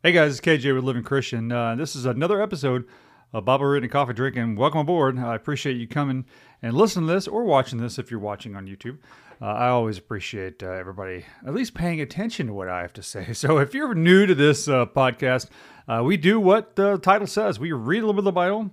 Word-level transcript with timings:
Hey 0.00 0.12
guys, 0.12 0.38
it's 0.38 0.40
KJ 0.40 0.76
with 0.76 0.84
Living 0.84 1.02
Christian. 1.02 1.50
Uh, 1.50 1.74
this 1.74 1.96
is 1.96 2.06
another 2.06 2.40
episode 2.40 2.86
of 3.32 3.44
Bible 3.44 3.72
and 3.72 3.90
Coffee 3.90 4.12
Drinking. 4.12 4.54
Welcome 4.54 4.82
aboard. 4.82 5.18
I 5.18 5.34
appreciate 5.34 5.76
you 5.76 5.88
coming 5.88 6.24
and 6.62 6.76
listening 6.76 7.08
to 7.08 7.14
this 7.14 7.26
or 7.26 7.42
watching 7.42 7.80
this 7.80 7.98
if 7.98 8.08
you're 8.08 8.20
watching 8.20 8.54
on 8.54 8.68
YouTube. 8.68 8.98
Uh, 9.42 9.46
I 9.46 9.66
always 9.70 9.98
appreciate 9.98 10.62
uh, 10.62 10.68
everybody 10.68 11.24
at 11.44 11.52
least 11.52 11.74
paying 11.74 12.00
attention 12.00 12.46
to 12.46 12.52
what 12.52 12.68
I 12.68 12.82
have 12.82 12.92
to 12.92 13.02
say. 13.02 13.32
So 13.34 13.58
if 13.58 13.74
you're 13.74 13.92
new 13.92 14.24
to 14.24 14.36
this 14.36 14.68
uh, 14.68 14.86
podcast, 14.86 15.48
uh, 15.88 16.04
we 16.04 16.16
do 16.16 16.38
what 16.38 16.76
the 16.76 16.98
title 16.98 17.26
says. 17.26 17.58
We 17.58 17.72
read 17.72 17.98
a 17.98 18.06
little 18.06 18.12
bit 18.12 18.20
of 18.20 18.24
the 18.26 18.32
Bible. 18.32 18.70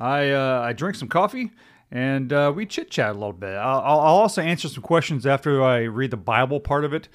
I 0.00 0.30
uh, 0.30 0.62
I 0.62 0.72
drink 0.72 0.96
some 0.96 1.08
coffee 1.08 1.50
and 1.90 2.32
we 2.56 2.64
chit 2.64 2.90
chat 2.90 3.10
a 3.10 3.18
little 3.18 3.34
bit. 3.34 3.56
I'll, 3.56 3.80
I'll 3.80 4.16
also 4.16 4.40
answer 4.40 4.68
some 4.68 4.82
questions 4.82 5.26
after 5.26 5.62
I 5.62 5.80
read 5.80 6.12
the 6.12 6.16
Bible 6.16 6.60
part 6.60 6.86
of 6.86 6.94
it. 6.94 7.10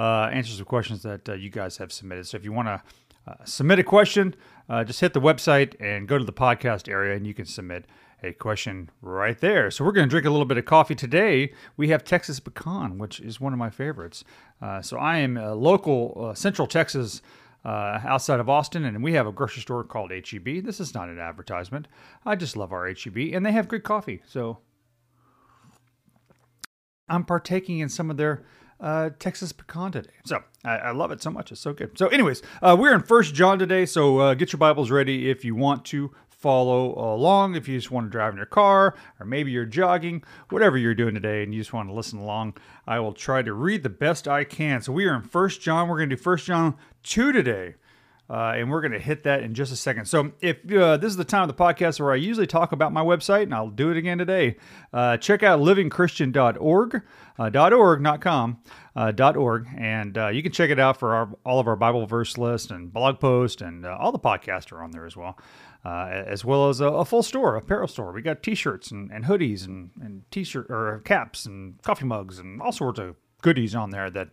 Answer 0.00 0.52
some 0.52 0.64
questions 0.64 1.02
that 1.02 1.26
you 1.40 1.50
guys 1.50 1.76
have 1.78 1.92
submitted. 1.92 2.26
So 2.26 2.36
if 2.36 2.44
you 2.44 2.52
want 2.52 2.68
to 2.68 2.82
uh, 3.26 3.44
submit 3.44 3.78
a 3.78 3.84
question, 3.84 4.34
uh, 4.68 4.84
just 4.84 5.00
hit 5.00 5.12
the 5.12 5.20
website 5.20 5.74
and 5.80 6.08
go 6.08 6.18
to 6.18 6.24
the 6.24 6.32
podcast 6.32 6.88
area, 6.88 7.16
and 7.16 7.26
you 7.26 7.34
can 7.34 7.44
submit 7.44 7.84
a 8.22 8.32
question 8.32 8.90
right 9.02 9.38
there. 9.40 9.70
So 9.70 9.84
we're 9.84 9.92
going 9.92 10.06
to 10.06 10.10
drink 10.10 10.26
a 10.26 10.30
little 10.30 10.46
bit 10.46 10.58
of 10.58 10.64
coffee 10.64 10.94
today. 10.94 11.52
We 11.76 11.88
have 11.88 12.04
Texas 12.04 12.40
pecan, 12.40 12.98
which 12.98 13.20
is 13.20 13.40
one 13.40 13.52
of 13.52 13.58
my 13.58 13.70
favorites. 13.70 14.24
Uh, 14.60 14.82
so 14.82 14.98
I 14.98 15.18
am 15.18 15.36
a 15.36 15.54
local 15.54 16.28
uh, 16.30 16.34
Central 16.34 16.66
Texas. 16.66 17.22
Uh, 17.62 18.00
outside 18.06 18.40
of 18.40 18.48
Austin, 18.48 18.86
and 18.86 19.04
we 19.04 19.12
have 19.12 19.26
a 19.26 19.32
grocery 19.32 19.60
store 19.60 19.84
called 19.84 20.10
HEB. 20.10 20.64
This 20.64 20.80
is 20.80 20.94
not 20.94 21.10
an 21.10 21.18
advertisement. 21.18 21.88
I 22.24 22.34
just 22.34 22.56
love 22.56 22.72
our 22.72 22.88
HEB, 22.88 23.34
and 23.34 23.44
they 23.44 23.52
have 23.52 23.68
good 23.68 23.84
coffee. 23.84 24.22
So 24.26 24.60
I'm 27.06 27.22
partaking 27.22 27.80
in 27.80 27.90
some 27.90 28.10
of 28.10 28.16
their 28.16 28.42
uh, 28.80 29.10
Texas 29.18 29.52
pecan 29.52 29.92
today. 29.92 30.10
So 30.24 30.42
I, 30.64 30.76
I, 30.76 30.90
love 30.92 31.10
it 31.10 31.22
so 31.22 31.30
much. 31.30 31.52
It's 31.52 31.60
so 31.60 31.72
good. 31.72 31.96
So, 31.98 32.08
anyways, 32.08 32.42
uh, 32.62 32.76
we're 32.78 32.94
in 32.94 33.02
First 33.02 33.34
John 33.34 33.58
today. 33.58 33.86
So 33.86 34.18
uh, 34.18 34.34
get 34.34 34.52
your 34.52 34.58
Bibles 34.58 34.90
ready 34.90 35.30
if 35.30 35.44
you 35.44 35.54
want 35.54 35.84
to 35.86 36.10
follow 36.28 36.94
along. 37.14 37.54
If 37.54 37.68
you 37.68 37.76
just 37.76 37.90
want 37.90 38.06
to 38.06 38.10
drive 38.10 38.32
in 38.32 38.38
your 38.38 38.46
car, 38.46 38.94
or 39.18 39.26
maybe 39.26 39.50
you're 39.50 39.66
jogging, 39.66 40.24
whatever 40.48 40.78
you're 40.78 40.94
doing 40.94 41.14
today, 41.14 41.42
and 41.42 41.52
you 41.54 41.60
just 41.60 41.72
want 41.72 41.88
to 41.88 41.94
listen 41.94 42.18
along, 42.18 42.56
I 42.86 42.98
will 43.00 43.12
try 43.12 43.42
to 43.42 43.52
read 43.52 43.82
the 43.82 43.90
best 43.90 44.26
I 44.26 44.44
can. 44.44 44.80
So 44.80 44.92
we 44.92 45.04
are 45.04 45.14
in 45.14 45.22
First 45.22 45.60
John. 45.60 45.88
We're 45.88 45.98
going 45.98 46.10
to 46.10 46.16
do 46.16 46.22
First 46.22 46.46
John 46.46 46.76
two 47.02 47.32
today. 47.32 47.74
Uh, 48.30 48.52
and 48.54 48.70
we're 48.70 48.80
going 48.80 48.92
to 48.92 48.98
hit 49.00 49.24
that 49.24 49.42
in 49.42 49.54
just 49.54 49.72
a 49.72 49.76
second. 49.76 50.04
So, 50.04 50.30
if 50.40 50.58
uh, 50.72 50.96
this 50.98 51.10
is 51.10 51.16
the 51.16 51.24
time 51.24 51.42
of 51.42 51.48
the 51.48 51.62
podcast 51.62 51.98
where 51.98 52.12
I 52.12 52.16
usually 52.16 52.46
talk 52.46 52.70
about 52.70 52.92
my 52.92 53.02
website, 53.02 53.42
and 53.42 53.54
I'll 53.54 53.70
do 53.70 53.90
it 53.90 53.96
again 53.96 54.18
today, 54.18 54.56
uh, 54.92 55.16
check 55.16 55.42
out 55.42 55.58
livingchristian.org, 55.58 57.02
uh, 57.40 57.70
.org, 57.76 58.00
not 58.00 58.20
com, 58.20 58.58
uh, 58.94 59.12
.org, 59.36 59.66
and 59.76 60.16
uh, 60.16 60.28
you 60.28 60.44
can 60.44 60.52
check 60.52 60.70
it 60.70 60.78
out 60.78 60.96
for 60.96 61.12
our, 61.12 61.30
all 61.44 61.58
of 61.58 61.66
our 61.66 61.74
Bible 61.74 62.06
verse 62.06 62.38
list 62.38 62.70
and 62.70 62.92
blog 62.92 63.18
post, 63.18 63.62
and 63.62 63.84
all 63.84 64.12
the 64.12 64.18
podcasts 64.20 64.70
are 64.70 64.80
on 64.80 64.92
there 64.92 65.06
as 65.06 65.16
well. 65.16 65.36
as 65.84 66.44
well 66.44 66.68
as 66.68 66.80
a, 66.80 66.86
a, 66.86 67.04
full 67.04 67.24
store, 67.24 67.56
apparel 67.56 67.88
store. 67.88 68.12
We 68.12 68.22
got 68.22 68.44
T-shirts 68.44 68.92
and, 68.92 69.10
and 69.10 69.24
hoodies 69.24 69.66
and, 69.66 69.90
and 70.00 70.22
T-shirt 70.30 70.70
or 70.70 71.00
caps 71.04 71.46
and 71.46 71.82
coffee 71.82 72.04
mugs 72.04 72.38
and 72.38 72.62
all 72.62 72.70
sorts 72.70 73.00
of 73.00 73.16
goodies 73.42 73.74
on 73.74 73.90
there 73.90 74.10
that 74.10 74.28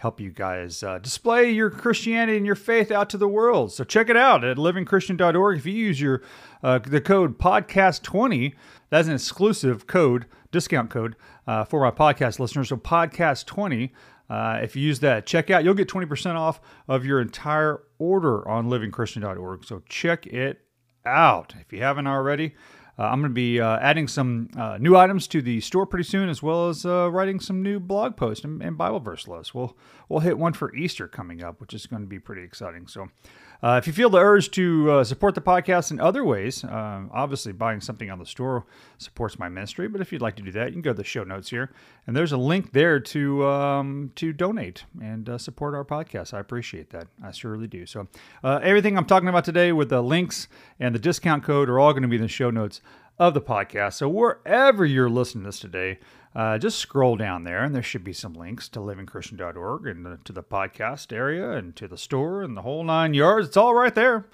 help 0.00 0.18
you 0.18 0.30
guys 0.30 0.82
uh, 0.82 0.98
display 0.98 1.50
your 1.50 1.68
Christianity 1.68 2.36
and 2.36 2.46
your 2.46 2.54
faith 2.54 2.90
out 2.90 3.10
to 3.10 3.18
the 3.18 3.28
world. 3.28 3.70
So 3.70 3.84
check 3.84 4.08
it 4.08 4.16
out 4.16 4.44
at 4.44 4.56
livingchristian.org. 4.56 5.58
If 5.58 5.66
you 5.66 5.74
use 5.74 6.00
your 6.00 6.22
uh, 6.62 6.78
the 6.78 7.00
code 7.00 7.38
podcast20, 7.38 8.54
that's 8.88 9.08
an 9.08 9.14
exclusive 9.14 9.86
code, 9.86 10.26
discount 10.52 10.90
code 10.90 11.16
uh, 11.46 11.64
for 11.64 11.80
my 11.80 11.90
podcast 11.90 12.38
listeners. 12.38 12.70
So 12.70 12.76
podcast20. 12.76 13.90
Uh, 14.28 14.60
if 14.62 14.74
you 14.74 14.82
use 14.82 15.00
that 15.00 15.26
checkout, 15.26 15.64
you'll 15.64 15.74
get 15.74 15.88
20% 15.88 16.34
off 16.36 16.60
of 16.88 17.04
your 17.04 17.20
entire 17.20 17.82
order 17.98 18.48
on 18.48 18.68
livingchristian.org. 18.68 19.64
So 19.64 19.82
check 19.88 20.26
it 20.26 20.60
out 21.04 21.54
if 21.60 21.72
you 21.72 21.82
haven't 21.82 22.06
already. 22.06 22.54
Uh, 22.98 23.04
I'm 23.04 23.20
going 23.20 23.30
to 23.30 23.34
be 23.34 23.60
uh, 23.60 23.78
adding 23.78 24.08
some 24.08 24.48
uh, 24.56 24.78
new 24.78 24.96
items 24.96 25.26
to 25.28 25.42
the 25.42 25.60
store 25.60 25.86
pretty 25.86 26.04
soon, 26.04 26.28
as 26.28 26.42
well 26.42 26.68
as 26.68 26.84
uh, 26.84 27.10
writing 27.10 27.40
some 27.40 27.62
new 27.62 27.80
blog 27.80 28.16
posts 28.16 28.44
and, 28.44 28.62
and, 28.62 28.76
Bible 28.76 29.00
verse 29.00 29.26
lists. 29.26 29.54
We'll 29.54 29.76
we'll 30.08 30.20
hit 30.20 30.38
one 30.38 30.52
for 30.52 30.74
Easter 30.74 31.08
coming 31.08 31.42
up, 31.42 31.60
which 31.60 31.74
is 31.74 31.86
going 31.86 32.02
to 32.02 32.08
be 32.08 32.18
pretty 32.18 32.42
exciting. 32.42 32.86
So 32.86 33.08
uh, 33.62 33.76
if 33.76 33.86
you 33.86 33.92
feel 33.92 34.10
the 34.10 34.18
urge 34.18 34.50
to 34.52 34.90
uh, 34.90 35.04
support 35.04 35.34
the 35.34 35.40
podcast 35.40 35.90
in 35.90 36.00
other 36.00 36.24
ways, 36.24 36.64
uh, 36.64 37.02
obviously 37.12 37.52
buying 37.52 37.80
something 37.80 38.10
on 38.10 38.18
the 38.18 38.26
store 38.26 38.64
supports 38.98 39.38
my 39.38 39.48
ministry. 39.48 39.88
But 39.88 40.00
if 40.00 40.12
you'd 40.12 40.22
like 40.22 40.36
to 40.36 40.42
do 40.42 40.52
that, 40.52 40.68
you 40.68 40.72
can 40.72 40.82
go 40.82 40.92
to 40.92 40.96
the 40.96 41.04
show 41.04 41.24
notes 41.24 41.50
here, 41.50 41.70
and 42.06 42.16
there's 42.16 42.32
a 42.32 42.36
link 42.38 42.72
there 42.72 43.00
to 43.00 43.46
um, 43.46 44.12
to 44.16 44.32
donate 44.32 44.84
and 45.00 45.28
uh, 45.28 45.38
support 45.38 45.74
our 45.74 45.84
podcast. 45.84 46.32
I 46.34 46.40
appreciate 46.40 46.90
that. 46.90 47.08
I 47.22 47.30
surely 47.32 47.66
do. 47.66 47.86
So 47.86 48.08
uh, 48.42 48.60
everything 48.62 48.96
I'm 48.96 49.06
talking 49.06 49.28
about 49.28 49.44
today 49.44 49.72
with 49.72 49.90
the 49.90 50.02
links 50.02 50.48
and 50.78 50.94
the 50.94 50.98
discount 50.98 51.44
code 51.44 51.68
are 51.68 51.78
all 51.78 51.92
going 51.92 52.02
to 52.02 52.08
be 52.08 52.16
in 52.16 52.22
the 52.22 52.28
show 52.28 52.50
notes 52.50 52.80
of 53.18 53.34
the 53.34 53.40
podcast. 53.40 53.94
So 53.94 54.08
wherever 54.08 54.84
you're 54.86 55.10
listening 55.10 55.44
to 55.44 55.48
this 55.48 55.60
today, 55.60 55.98
uh, 56.34 56.58
just 56.58 56.78
scroll 56.78 57.16
down 57.16 57.44
there, 57.44 57.64
and 57.64 57.74
there 57.74 57.82
should 57.82 58.04
be 58.04 58.12
some 58.12 58.34
links 58.34 58.68
to 58.70 58.78
livingchristian.org 58.78 59.86
and 59.86 60.06
the, 60.06 60.18
to 60.24 60.32
the 60.32 60.42
podcast 60.42 61.12
area 61.12 61.52
and 61.52 61.74
to 61.76 61.88
the 61.88 61.98
store 61.98 62.42
and 62.42 62.56
the 62.56 62.62
whole 62.62 62.84
nine 62.84 63.14
yards. 63.14 63.48
It's 63.48 63.56
all 63.56 63.74
right 63.74 63.94
there. 63.94 64.26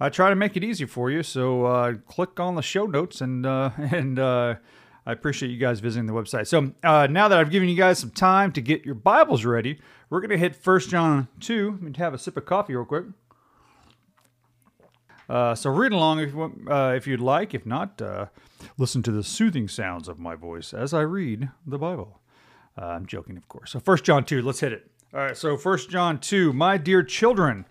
I 0.00 0.10
try 0.10 0.28
to 0.28 0.36
make 0.36 0.56
it 0.56 0.62
easy 0.62 0.84
for 0.84 1.10
you, 1.10 1.22
so 1.22 1.64
uh, 1.64 1.94
click 2.06 2.38
on 2.38 2.54
the 2.54 2.62
show 2.62 2.86
notes, 2.86 3.20
and 3.20 3.46
uh, 3.46 3.70
and 3.78 4.18
uh, 4.18 4.56
I 5.06 5.12
appreciate 5.12 5.50
you 5.50 5.58
guys 5.58 5.80
visiting 5.80 6.06
the 6.06 6.12
website. 6.12 6.46
So 6.46 6.72
uh, 6.84 7.06
now 7.10 7.28
that 7.28 7.38
I've 7.38 7.50
given 7.50 7.68
you 7.68 7.76
guys 7.76 7.98
some 7.98 8.10
time 8.10 8.52
to 8.52 8.60
get 8.60 8.84
your 8.84 8.94
Bibles 8.94 9.44
ready, 9.44 9.80
we're 10.10 10.20
going 10.20 10.30
to 10.30 10.38
hit 10.38 10.54
First 10.54 10.90
John 10.90 11.28
two. 11.40 11.72
Me 11.80 11.92
have 11.96 12.12
a 12.14 12.18
sip 12.18 12.36
of 12.36 12.44
coffee 12.44 12.74
real 12.74 12.84
quick. 12.84 13.06
Uh, 15.28 15.54
so 15.54 15.70
read 15.70 15.92
along 15.92 16.20
if 16.20 16.30
you 16.30 16.36
want, 16.36 16.70
uh, 16.70 16.92
if 16.96 17.06
you'd 17.06 17.20
like. 17.20 17.54
If 17.54 17.66
not, 17.66 18.00
uh, 18.00 18.26
listen 18.78 19.02
to 19.02 19.12
the 19.12 19.22
soothing 19.22 19.68
sounds 19.68 20.08
of 20.08 20.18
my 20.18 20.34
voice 20.34 20.72
as 20.72 20.94
I 20.94 21.02
read 21.02 21.50
the 21.66 21.78
Bible. 21.78 22.20
Uh, 22.80 22.86
I'm 22.86 23.06
joking, 23.06 23.36
of 23.36 23.46
course. 23.48 23.72
So 23.72 23.80
First 23.80 24.04
John 24.04 24.24
two, 24.24 24.40
let's 24.40 24.60
hit 24.60 24.72
it. 24.72 24.90
All 25.12 25.20
right. 25.20 25.36
So 25.36 25.56
First 25.56 25.90
John 25.90 26.18
two, 26.18 26.52
my 26.52 26.78
dear 26.78 27.02
children, 27.02 27.66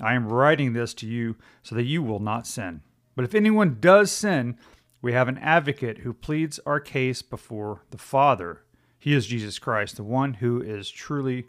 I 0.00 0.14
am 0.14 0.28
writing 0.28 0.72
this 0.72 0.94
to 0.94 1.06
you 1.06 1.36
so 1.62 1.74
that 1.74 1.84
you 1.84 2.02
will 2.02 2.20
not 2.20 2.46
sin. 2.46 2.80
But 3.14 3.24
if 3.24 3.34
anyone 3.34 3.78
does 3.80 4.10
sin, 4.10 4.56
we 5.02 5.12
have 5.12 5.28
an 5.28 5.38
advocate 5.38 5.98
who 5.98 6.12
pleads 6.12 6.60
our 6.66 6.80
case 6.80 7.22
before 7.22 7.82
the 7.90 7.98
Father. 7.98 8.62
He 8.98 9.12
is 9.12 9.26
Jesus 9.26 9.58
Christ, 9.58 9.96
the 9.96 10.02
one 10.02 10.34
who 10.34 10.60
is 10.60 10.90
truly 10.90 11.46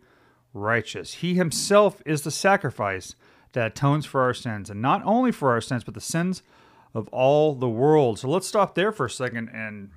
righteous. 0.53 1.15
He 1.15 1.35
himself 1.35 2.01
is 2.05 2.21
the 2.21 2.31
sacrifice 2.31 3.15
that 3.57 3.71
atones 3.71 4.05
for 4.05 4.21
our 4.21 4.33
sins, 4.33 4.69
and 4.69 4.81
not 4.81 5.01
only 5.03 5.31
for 5.31 5.51
our 5.51 5.61
sins, 5.61 5.83
but 5.83 5.95
the 5.95 6.01
sins 6.01 6.43
of 6.93 7.07
all 7.09 7.55
the 7.55 7.67
world. 7.67 8.19
So 8.19 8.29
let's 8.29 8.47
stop 8.47 8.75
there 8.75 8.91
for 8.91 9.07
a 9.07 9.09
second 9.09 9.49
and 9.49 9.89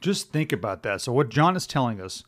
just 0.00 0.32
think 0.32 0.50
about 0.50 0.82
that. 0.82 1.02
So, 1.02 1.12
what 1.12 1.28
John 1.28 1.56
is 1.56 1.66
telling 1.66 2.00
us 2.00 2.24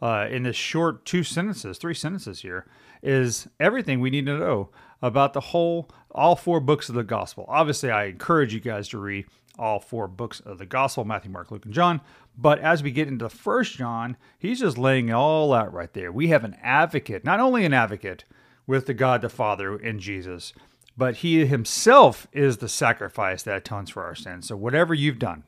uh, 0.00 0.28
in 0.30 0.44
this 0.44 0.56
short 0.56 1.04
two 1.04 1.24
sentences, 1.24 1.78
three 1.78 1.94
sentences 1.94 2.42
here, 2.42 2.66
is 3.02 3.48
everything 3.58 4.00
we 4.00 4.10
need 4.10 4.26
to 4.26 4.38
know 4.38 4.70
about 5.02 5.32
the 5.32 5.40
whole, 5.40 5.90
all 6.12 6.36
four 6.36 6.60
books 6.60 6.88
of 6.88 6.94
the 6.94 7.02
gospel. 7.02 7.44
Obviously, 7.48 7.90
I 7.90 8.04
encourage 8.04 8.54
you 8.54 8.60
guys 8.60 8.88
to 8.90 8.98
read 8.98 9.26
all 9.58 9.80
four 9.80 10.06
books 10.06 10.38
of 10.40 10.58
the 10.58 10.66
gospel 10.66 11.04
Matthew, 11.04 11.32
Mark, 11.32 11.50
Luke, 11.50 11.64
and 11.64 11.74
John. 11.74 12.00
But 12.36 12.60
as 12.60 12.84
we 12.84 12.92
get 12.92 13.08
into 13.08 13.28
First 13.28 13.76
John, 13.76 14.16
he's 14.38 14.60
just 14.60 14.78
laying 14.78 15.08
it 15.08 15.12
all 15.12 15.52
out 15.52 15.72
right 15.72 15.92
there. 15.92 16.12
We 16.12 16.28
have 16.28 16.44
an 16.44 16.56
advocate, 16.62 17.24
not 17.24 17.40
only 17.40 17.64
an 17.64 17.74
advocate, 17.74 18.22
with 18.68 18.86
the 18.86 18.94
God 18.94 19.22
the 19.22 19.28
Father 19.28 19.76
in 19.76 19.98
Jesus. 19.98 20.52
But 20.96 21.16
he 21.16 21.44
himself 21.46 22.28
is 22.32 22.58
the 22.58 22.68
sacrifice 22.68 23.42
that 23.42 23.56
atones 23.56 23.90
for 23.90 24.04
our 24.04 24.14
sins. 24.14 24.46
So, 24.46 24.56
whatever 24.56 24.94
you've 24.94 25.18
done, 25.18 25.42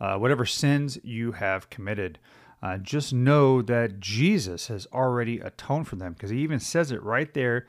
uh, 0.00 0.16
whatever 0.18 0.44
sins 0.44 0.98
you 1.02 1.32
have 1.32 1.70
committed, 1.70 2.18
uh, 2.62 2.76
just 2.78 3.12
know 3.12 3.62
that 3.62 3.98
Jesus 3.98 4.66
has 4.66 4.86
already 4.92 5.40
atoned 5.40 5.88
for 5.88 5.96
them 5.96 6.12
because 6.12 6.30
he 6.30 6.38
even 6.40 6.60
says 6.60 6.92
it 6.92 7.02
right 7.02 7.32
there 7.34 7.66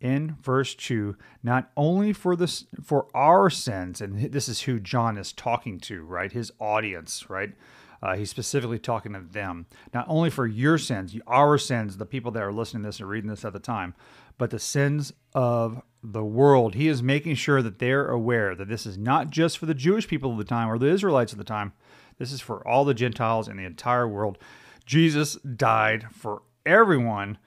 in 0.00 0.34
verse 0.42 0.74
2 0.74 1.14
not 1.42 1.70
only 1.76 2.10
for 2.10 2.34
this 2.34 2.64
for 2.82 3.06
our 3.14 3.50
sins 3.50 4.00
and 4.00 4.32
this 4.32 4.48
is 4.48 4.62
who 4.62 4.80
John 4.80 5.18
is 5.18 5.30
talking 5.30 5.78
to 5.80 6.02
right 6.02 6.32
his 6.32 6.50
audience 6.58 7.28
right 7.28 7.52
uh, 8.02 8.16
he's 8.16 8.30
specifically 8.30 8.78
talking 8.78 9.12
to 9.12 9.20
them, 9.20 9.66
not 9.92 10.06
only 10.08 10.30
for 10.30 10.46
your 10.46 10.78
sins, 10.78 11.14
our 11.26 11.58
sins, 11.58 11.96
the 11.96 12.06
people 12.06 12.30
that 12.32 12.42
are 12.42 12.52
listening 12.52 12.82
to 12.82 12.88
this 12.88 13.00
and 13.00 13.08
reading 13.08 13.28
this 13.28 13.44
at 13.44 13.52
the 13.52 13.58
time, 13.58 13.94
but 14.38 14.50
the 14.50 14.58
sins 14.58 15.12
of 15.34 15.82
the 16.02 16.24
world. 16.24 16.74
He 16.74 16.88
is 16.88 17.02
making 17.02 17.34
sure 17.34 17.60
that 17.60 17.78
they're 17.78 18.08
aware 18.08 18.54
that 18.54 18.68
this 18.68 18.86
is 18.86 18.96
not 18.96 19.30
just 19.30 19.58
for 19.58 19.66
the 19.66 19.74
Jewish 19.74 20.08
people 20.08 20.32
of 20.32 20.38
the 20.38 20.44
time 20.44 20.70
or 20.70 20.78
the 20.78 20.86
Israelites 20.86 21.32
of 21.32 21.38
the 21.38 21.44
time. 21.44 21.72
This 22.18 22.32
is 22.32 22.40
for 22.40 22.66
all 22.66 22.84
the 22.84 22.94
Gentiles 22.94 23.48
in 23.48 23.56
the 23.56 23.64
entire 23.64 24.08
world. 24.08 24.38
Jesus 24.86 25.34
died 25.36 26.06
for 26.10 26.42
everyone. 26.64 27.38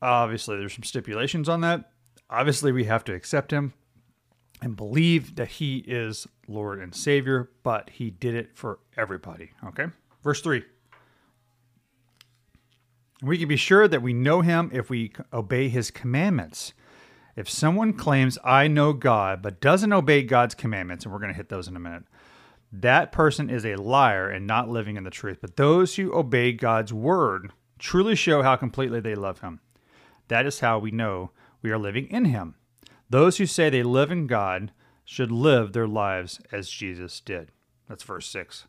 Obviously, 0.00 0.56
there's 0.56 0.74
some 0.74 0.84
stipulations 0.84 1.48
on 1.48 1.60
that. 1.60 1.90
Obviously, 2.30 2.72
we 2.72 2.84
have 2.84 3.04
to 3.04 3.14
accept 3.14 3.52
him 3.52 3.74
and 4.62 4.76
believe 4.76 5.36
that 5.36 5.48
he 5.48 5.78
is 5.78 6.26
Lord 6.48 6.80
and 6.80 6.94
Savior, 6.94 7.50
but 7.62 7.90
he 7.90 8.10
did 8.10 8.34
it 8.34 8.56
for 8.56 8.78
everybody. 8.96 9.50
Okay? 9.66 9.86
Verse 10.22 10.40
3. 10.40 10.64
We 13.22 13.38
can 13.38 13.48
be 13.48 13.56
sure 13.56 13.88
that 13.88 14.02
we 14.02 14.12
know 14.12 14.40
him 14.42 14.70
if 14.72 14.90
we 14.90 15.12
obey 15.32 15.68
his 15.68 15.90
commandments. 15.90 16.72
If 17.34 17.48
someone 17.50 17.92
claims, 17.92 18.38
I 18.44 18.66
know 18.66 18.92
God, 18.92 19.42
but 19.42 19.60
doesn't 19.60 19.92
obey 19.92 20.22
God's 20.22 20.54
commandments, 20.54 21.04
and 21.04 21.12
we're 21.12 21.20
going 21.20 21.32
to 21.32 21.36
hit 21.36 21.48
those 21.48 21.68
in 21.68 21.76
a 21.76 21.80
minute, 21.80 22.04
that 22.72 23.12
person 23.12 23.48
is 23.50 23.64
a 23.64 23.76
liar 23.76 24.28
and 24.28 24.46
not 24.46 24.68
living 24.68 24.96
in 24.96 25.04
the 25.04 25.10
truth. 25.10 25.38
But 25.40 25.56
those 25.56 25.96
who 25.96 26.14
obey 26.14 26.52
God's 26.52 26.92
word 26.92 27.52
truly 27.78 28.14
show 28.14 28.42
how 28.42 28.56
completely 28.56 29.00
they 29.00 29.14
love 29.14 29.40
him. 29.40 29.60
That 30.28 30.46
is 30.46 30.60
how 30.60 30.78
we 30.78 30.90
know 30.90 31.30
we 31.62 31.70
are 31.70 31.78
living 31.78 32.06
in 32.08 32.26
him. 32.26 32.54
Those 33.08 33.38
who 33.38 33.46
say 33.46 33.70
they 33.70 33.82
live 33.82 34.10
in 34.10 34.26
God 34.26 34.72
should 35.04 35.30
live 35.30 35.72
their 35.72 35.86
lives 35.86 36.40
as 36.50 36.68
Jesus 36.68 37.20
did. 37.20 37.52
That's 37.88 38.02
verse 38.02 38.28
6. 38.28 38.66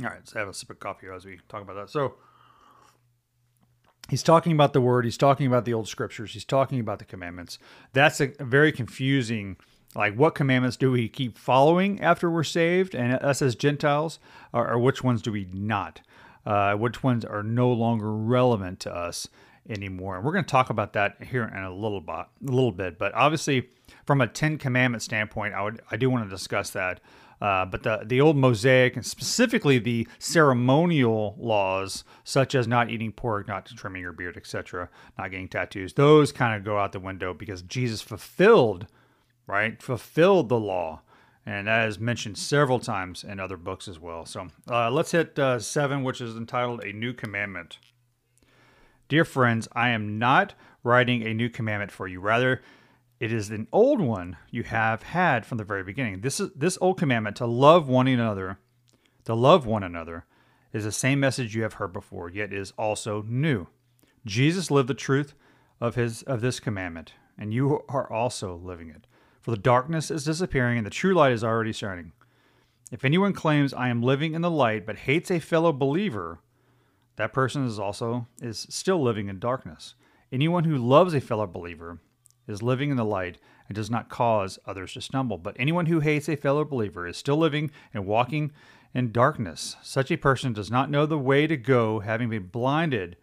All 0.00 0.08
right, 0.08 0.16
let's 0.16 0.32
have 0.32 0.48
a 0.48 0.54
sip 0.54 0.70
of 0.70 0.80
coffee 0.80 1.06
as 1.14 1.24
we 1.24 1.40
talk 1.48 1.62
about 1.62 1.76
that. 1.76 1.90
So, 1.90 2.14
he's 4.08 4.22
talking 4.22 4.52
about 4.52 4.72
the 4.72 4.80
word, 4.80 5.04
he's 5.04 5.16
talking 5.16 5.46
about 5.46 5.64
the 5.64 5.74
old 5.74 5.88
scriptures, 5.88 6.32
he's 6.32 6.44
talking 6.44 6.80
about 6.80 6.98
the 6.98 7.04
commandments. 7.04 7.58
That's 7.92 8.20
a, 8.20 8.32
very 8.40 8.72
confusing 8.72 9.56
like 9.94 10.14
what 10.14 10.34
commandments 10.34 10.76
do 10.76 10.90
we 10.90 11.08
keep 11.08 11.36
following 11.36 12.00
after 12.00 12.30
we're 12.30 12.44
saved 12.44 12.94
and 12.94 13.12
us 13.14 13.42
as 13.42 13.54
gentiles 13.54 14.18
or, 14.52 14.70
or 14.70 14.78
which 14.78 15.04
ones 15.04 15.22
do 15.22 15.32
we 15.32 15.46
not 15.52 16.00
uh, 16.44 16.74
which 16.74 17.02
ones 17.02 17.24
are 17.24 17.42
no 17.42 17.70
longer 17.70 18.12
relevant 18.12 18.80
to 18.80 18.94
us 18.94 19.28
anymore 19.68 20.16
and 20.16 20.24
we're 20.24 20.32
going 20.32 20.44
to 20.44 20.50
talk 20.50 20.70
about 20.70 20.92
that 20.92 21.22
here 21.22 21.44
in 21.44 21.62
a 21.62 21.72
little 21.72 22.00
bit 22.00 22.14
a 22.14 22.28
little 22.42 22.72
bit 22.72 22.98
but 22.98 23.14
obviously 23.14 23.68
from 24.06 24.20
a 24.20 24.26
10 24.26 24.58
commandment 24.58 25.02
standpoint 25.02 25.54
i 25.54 25.62
would 25.62 25.80
i 25.90 25.96
do 25.96 26.10
want 26.10 26.24
to 26.24 26.30
discuss 26.30 26.70
that 26.70 27.00
uh, 27.42 27.64
but 27.64 27.82
the, 27.82 28.00
the 28.06 28.20
old 28.20 28.36
Mosaic 28.36 28.94
and 28.94 29.04
specifically 29.04 29.80
the 29.80 30.06
ceremonial 30.20 31.34
laws, 31.36 32.04
such 32.22 32.54
as 32.54 32.68
not 32.68 32.88
eating 32.88 33.10
pork, 33.10 33.48
not 33.48 33.66
trimming 33.66 34.00
your 34.00 34.12
beard, 34.12 34.36
etc., 34.36 34.88
not 35.18 35.32
getting 35.32 35.48
tattoos, 35.48 35.94
those 35.94 36.30
kind 36.30 36.56
of 36.56 36.64
go 36.64 36.78
out 36.78 36.92
the 36.92 37.00
window 37.00 37.34
because 37.34 37.62
Jesus 37.62 38.00
fulfilled, 38.00 38.86
right, 39.48 39.82
fulfilled 39.82 40.50
the 40.50 40.60
law. 40.60 41.02
And 41.44 41.66
that 41.66 41.88
is 41.88 41.98
mentioned 41.98 42.38
several 42.38 42.78
times 42.78 43.24
in 43.24 43.40
other 43.40 43.56
books 43.56 43.88
as 43.88 43.98
well. 43.98 44.24
So 44.24 44.46
uh, 44.70 44.92
let's 44.92 45.10
hit 45.10 45.36
uh, 45.36 45.58
seven, 45.58 46.04
which 46.04 46.20
is 46.20 46.36
entitled 46.36 46.84
A 46.84 46.92
New 46.92 47.12
Commandment. 47.12 47.78
Dear 49.12 49.26
friends, 49.26 49.68
I 49.74 49.90
am 49.90 50.18
not 50.18 50.54
writing 50.82 51.22
a 51.22 51.34
new 51.34 51.50
commandment 51.50 51.92
for 51.92 52.08
you. 52.08 52.18
Rather, 52.18 52.62
it 53.20 53.30
is 53.30 53.50
an 53.50 53.68
old 53.70 54.00
one 54.00 54.38
you 54.50 54.62
have 54.62 55.02
had 55.02 55.44
from 55.44 55.58
the 55.58 55.64
very 55.64 55.84
beginning. 55.84 56.22
This 56.22 56.40
is 56.40 56.48
this 56.56 56.78
old 56.80 56.98
commandment 56.98 57.36
to 57.36 57.44
love 57.44 57.86
one 57.86 58.08
another, 58.08 58.58
to 59.24 59.34
love 59.34 59.66
one 59.66 59.82
another, 59.82 60.24
is 60.72 60.84
the 60.84 60.92
same 60.92 61.20
message 61.20 61.54
you 61.54 61.62
have 61.62 61.74
heard 61.74 61.92
before, 61.92 62.30
yet 62.30 62.54
is 62.54 62.72
also 62.78 63.22
new. 63.28 63.66
Jesus 64.24 64.70
lived 64.70 64.88
the 64.88 64.94
truth 64.94 65.34
of 65.78 65.94
his 65.94 66.22
of 66.22 66.40
this 66.40 66.58
commandment, 66.58 67.12
and 67.36 67.52
you 67.52 67.82
are 67.90 68.10
also 68.10 68.56
living 68.56 68.88
it. 68.88 69.06
For 69.42 69.50
the 69.50 69.58
darkness 69.58 70.10
is 70.10 70.24
disappearing 70.24 70.78
and 70.78 70.86
the 70.86 70.90
true 70.90 71.12
light 71.12 71.32
is 71.32 71.44
already 71.44 71.74
shining. 71.74 72.12
If 72.90 73.04
anyone 73.04 73.34
claims 73.34 73.74
I 73.74 73.90
am 73.90 74.02
living 74.02 74.32
in 74.32 74.40
the 74.40 74.50
light 74.50 74.86
but 74.86 74.96
hates 74.96 75.30
a 75.30 75.38
fellow 75.38 75.70
believer, 75.70 76.38
that 77.16 77.32
person 77.32 77.66
is 77.66 77.78
also 77.78 78.26
is 78.40 78.66
still 78.70 79.02
living 79.02 79.28
in 79.28 79.38
darkness. 79.38 79.94
Anyone 80.30 80.64
who 80.64 80.76
loves 80.76 81.14
a 81.14 81.20
fellow 81.20 81.46
believer 81.46 81.98
is 82.48 82.62
living 82.62 82.90
in 82.90 82.96
the 82.96 83.04
light 83.04 83.38
and 83.68 83.76
does 83.76 83.90
not 83.90 84.08
cause 84.08 84.58
others 84.66 84.94
to 84.94 85.00
stumble. 85.00 85.38
But 85.38 85.56
anyone 85.58 85.86
who 85.86 86.00
hates 86.00 86.28
a 86.28 86.36
fellow 86.36 86.64
believer 86.64 87.06
is 87.06 87.16
still 87.16 87.36
living 87.36 87.70
and 87.92 88.06
walking 88.06 88.52
in 88.94 89.12
darkness. 89.12 89.76
Such 89.82 90.10
a 90.10 90.16
person 90.16 90.52
does 90.52 90.70
not 90.70 90.90
know 90.90 91.06
the 91.06 91.18
way 91.18 91.46
to 91.46 91.56
go, 91.56 92.00
having 92.00 92.30
been 92.30 92.46
blinded 92.46 93.16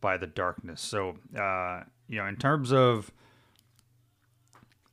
by 0.00 0.16
the 0.16 0.26
darkness. 0.26 0.80
So, 0.80 1.16
uh, 1.36 1.84
you 2.08 2.18
know, 2.18 2.26
in 2.26 2.36
terms 2.36 2.72
of 2.72 3.10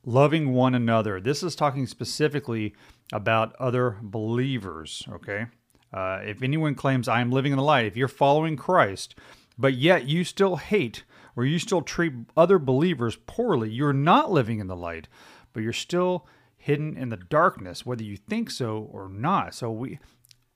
loving 0.04 0.52
one 0.52 0.74
another, 0.74 1.20
this 1.20 1.42
is 1.42 1.54
talking 1.54 1.86
specifically 1.86 2.74
about 3.12 3.54
other 3.56 3.98
believers, 4.02 5.06
okay? 5.10 5.46
Uh, 5.92 6.20
if 6.24 6.42
anyone 6.42 6.74
claims 6.74 7.08
I 7.08 7.20
am 7.20 7.30
living 7.30 7.52
in 7.52 7.58
the 7.58 7.64
light, 7.64 7.86
if 7.86 7.96
you're 7.96 8.08
following 8.08 8.56
Christ, 8.56 9.14
but 9.58 9.74
yet 9.74 10.06
you 10.06 10.24
still 10.24 10.56
hate 10.56 11.04
or 11.36 11.44
you 11.44 11.58
still 11.58 11.82
treat 11.82 12.12
other 12.36 12.58
believers 12.58 13.16
poorly, 13.26 13.70
you're 13.70 13.92
not 13.92 14.30
living 14.30 14.58
in 14.58 14.66
the 14.66 14.76
light, 14.76 15.08
but 15.52 15.62
you're 15.62 15.72
still 15.72 16.26
hidden 16.56 16.96
in 16.96 17.10
the 17.10 17.16
darkness, 17.16 17.86
whether 17.86 18.02
you 18.02 18.16
think 18.16 18.50
so 18.50 18.88
or 18.90 19.08
not. 19.08 19.54
So 19.54 19.70
we, 19.70 19.98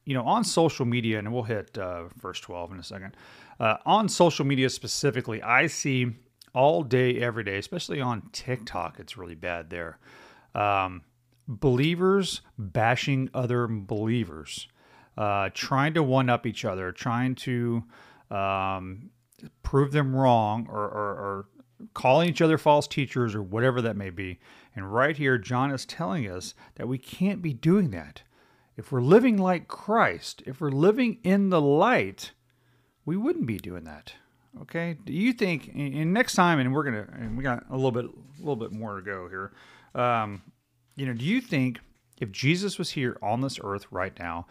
you 0.05 0.15
know, 0.15 0.25
on 0.25 0.43
social 0.43 0.85
media, 0.85 1.19
and 1.19 1.33
we'll 1.33 1.45
hit 1.45 1.79
uh, 1.79 2.09
verse 2.17 2.41
12 2.41 2.73
in 2.73 2.79
a 2.81 2.83
second. 2.83 3.17
Uh, 3.61 3.77
on 3.87 4.09
social 4.09 4.45
media 4.45 4.69
specifically, 4.71 5.43
I 5.43 5.67
see 5.67 6.17
all 6.55 6.83
day, 6.83 7.21
every 7.21 7.45
day, 7.45 7.59
especially 7.59 8.01
on 8.01 8.23
TikTok, 8.33 8.99
it's 8.99 9.17
really 9.17 9.35
bad 9.35 9.71
there. 9.71 9.99
Um, 10.55 11.03
believers 11.47 12.41
bashing 12.59 13.31
other 13.35 13.67
believers, 13.69 14.67
uh, 15.21 15.51
trying 15.53 15.93
to 15.93 16.03
one 16.03 16.31
up 16.31 16.47
each 16.47 16.65
other, 16.65 16.91
trying 16.93 17.35
to 17.35 17.85
um, 18.31 19.11
prove 19.63 19.93
them 19.93 20.17
wrong 20.17 20.67
or, 20.71 20.81
or, 20.81 21.11
or 21.13 21.47
calling 21.93 22.31
each 22.31 22.41
other 22.41 22.57
false 22.57 22.89
teachers 22.89 23.35
or 23.35 23.43
whatever 23.43 23.83
that 23.83 23.99
may 23.99 24.09
be. 24.09 24.39
And 24.75 24.91
right 24.91 25.15
here, 25.15 25.37
John 25.37 25.73
is 25.73 25.85
telling 25.85 26.27
us 26.27 26.55
that 26.77 26.89
we 26.89 26.97
can't 26.97 27.43
be 27.43 27.53
doing 27.53 27.91
that. 27.91 28.23
If 28.79 28.93
we're 28.93 29.03
living 29.03 29.37
like 29.37 29.69
Christ, 29.69 30.43
if 30.47 30.59
we're 30.59 30.71
living 30.71 31.19
in 31.23 31.51
the 31.51 31.61
light, 31.61 32.33
we 33.05 33.19
wouldn't 33.19 33.47
be 33.47 33.59
doing 33.59 33.85
that. 33.85 34.15
Okay? 34.63 34.97
Do 35.05 35.13
you 35.13 35.35
think? 35.35 35.71
And 35.75 36.15
next 36.15 36.35
time, 36.35 36.61
and 36.61 36.73
we're 36.73 36.85
gonna, 36.85 37.07
and 37.13 37.37
we 37.37 37.43
got 37.43 37.67
a 37.69 37.77
little 37.77 37.93
bit, 37.93 38.07
a 38.07 38.39
little 38.39 38.57
bit 38.57 38.73
more 38.73 38.97
to 38.97 39.03
go 39.03 39.29
here. 39.29 39.53
Um, 39.95 40.41
you 40.97 41.05
know, 41.05 41.13
do 41.13 41.27
you 41.27 41.43
think 41.43 41.81
if 42.23 42.33
Jesus 42.33 42.79
was 42.79 42.93
here 42.93 43.19
on 43.21 43.43
this 43.43 43.59
earth 43.63 43.87
right 43.91 44.19
now, 44.19 44.47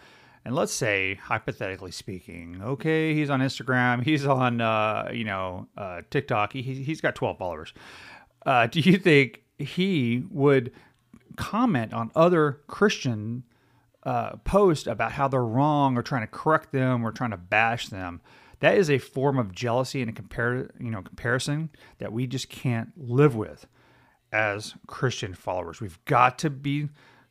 and 0.50 0.56
let's 0.56 0.74
say 0.74 1.14
hypothetically 1.14 1.92
speaking 1.92 2.60
okay 2.64 3.14
he's 3.14 3.30
on 3.30 3.40
instagram 3.40 4.04
he's 4.04 4.26
on 4.26 4.60
uh, 4.60 5.08
you 5.14 5.24
know 5.24 5.68
uh, 5.78 6.02
tiktok 6.10 6.54
he, 6.54 6.64
he's 6.64 7.00
got 7.02 7.14
12 7.14 7.38
followers. 7.38 7.72
Uh, 8.48 8.66
do 8.66 8.80
you 8.80 8.98
think 8.98 9.44
he 9.60 10.24
would 10.32 10.72
comment 11.36 11.94
on 11.94 12.10
other 12.16 12.62
christian 12.66 13.44
uh, 14.04 14.38
posts 14.38 14.88
about 14.88 15.12
how 15.12 15.28
they're 15.28 15.44
wrong 15.44 15.96
or 15.96 16.02
trying 16.02 16.24
to 16.24 16.28
correct 16.28 16.72
them 16.72 17.06
or 17.06 17.12
trying 17.12 17.30
to 17.30 17.38
bash 17.38 17.90
them? 17.90 18.20
That 18.60 18.76
is 18.76 18.90
a 18.90 18.98
form 18.98 19.38
of 19.38 19.54
jealousy 19.54 20.02
and 20.02 20.10
a 20.10 20.14
compare, 20.14 20.72
you 20.80 20.90
know 20.90 21.04
comparison 21.04 21.70
that 22.00 22.12
we 22.12 22.26
just 22.26 22.50
can't 22.50 22.90
live 22.98 23.36
with 23.36 23.68
as 24.32 24.74
christian 24.88 25.36
followers. 25.36 25.80
We've 25.80 26.04
got 26.06 26.40
to 26.40 26.50
be 26.50 26.90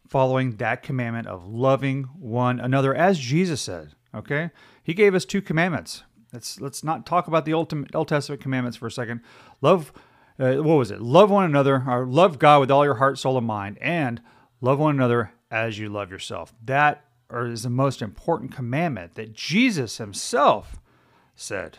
following 0.09 0.57
that 0.57 0.83
commandment 0.83 1.27
of 1.27 1.47
loving 1.47 2.05
one 2.19 2.59
another 2.61 2.95
as 2.95 3.19
Jesus 3.19 3.61
said. 3.61 3.95
Okay? 4.15 4.51
He 4.83 4.95
gave 4.95 5.15
us 5.15 5.25
two 5.25 5.43
commandments. 5.43 6.03
Let's 6.33 6.61
let's 6.61 6.85
not 6.85 7.07
talk 7.07 7.27
about 7.27 7.45
the 7.45 7.55
ultimate 7.55 7.95
Old 7.95 8.09
Testament 8.09 8.43
commandments 8.43 8.77
for 8.77 8.87
a 8.87 8.91
second. 8.91 9.21
Love 9.63 9.93
uh, 10.39 10.57
what 10.57 10.77
was 10.77 10.91
it? 10.91 11.01
Love 11.01 11.31
one 11.31 11.45
another, 11.45 11.85
or 11.87 12.07
love 12.07 12.39
God 12.39 12.61
with 12.61 12.71
all 12.71 12.85
your 12.85 12.95
heart, 12.95 13.19
soul, 13.19 13.37
and 13.39 13.47
mind, 13.47 13.79
and 13.81 14.21
love 14.61 14.79
one 14.79 14.95
another 14.95 15.33
as 15.51 15.79
you 15.79 15.89
love 15.89 16.11
yourself. 16.11 16.55
That 16.65 17.05
is 17.33 17.65
the 17.65 17.71
most 17.71 18.03
important 18.03 18.55
commandment 18.55 19.15
that 19.15 19.33
Jesus 19.33 19.99
himself 19.99 20.81
said. 21.35 21.79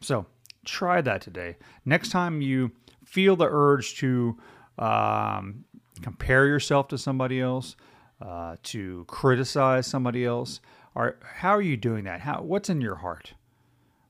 So 0.00 0.26
try 0.64 1.00
that 1.00 1.22
today. 1.22 1.56
Next 1.84 2.10
time 2.10 2.40
you 2.40 2.72
feel 3.04 3.36
the 3.36 3.48
urge 3.50 3.96
to 3.96 4.38
um, 4.78 5.64
compare 6.00 6.46
yourself 6.46 6.88
to 6.88 6.98
somebody 6.98 7.40
else, 7.40 7.76
uh, 8.20 8.56
to 8.64 9.04
criticize 9.08 9.86
somebody 9.86 10.24
else? 10.24 10.60
Are, 10.94 11.16
how 11.34 11.50
are 11.50 11.62
you 11.62 11.76
doing 11.76 12.04
that? 12.04 12.20
How, 12.20 12.42
what's 12.42 12.70
in 12.70 12.80
your 12.80 12.96
heart? 12.96 13.34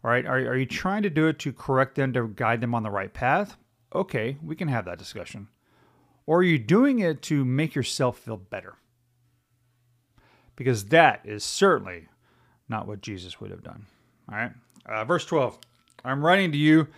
All 0.05 0.11
right, 0.11 0.27
are, 0.27 0.39
are 0.39 0.57
you 0.57 0.67
trying 0.67 1.03
to 1.03 1.11
do 1.11 1.29
it 1.29 1.39
to 1.41 1.53
correct 1.53 1.95
them, 1.95 2.13
to 2.13 2.29
guide 2.29 2.61
them 2.61 2.75
on 2.75 2.83
the 2.83 2.91
right 2.91 3.13
path? 3.13 3.57
Okay, 3.95 4.37
we 4.43 4.57
can 4.57 4.69
have 4.69 4.85
that 4.87 4.99
discussion. 4.99 5.49
Or 6.27 6.39
are 6.39 6.45
you 6.45 6.59
doing 6.59 6.99
it 6.99 7.23
to 7.23 7.45
make 7.45 7.75
yourself 7.75 8.19
feel 8.19 8.37
better? 8.37 8.75
Because 10.57 10.87
that 10.87 11.21
is 11.25 11.45
certainly 11.45 12.09
not 12.69 12.87
what 12.87 13.01
Jesus 13.01 13.41
would 13.41 13.51
have 13.51 13.63
done. 13.63 13.87
All 14.31 14.37
right, 14.37 14.53
uh, 14.87 15.05
verse 15.05 15.25
12 15.25 15.59
I'm 16.05 16.25
writing 16.25 16.51
to 16.53 16.59
you 16.59 16.89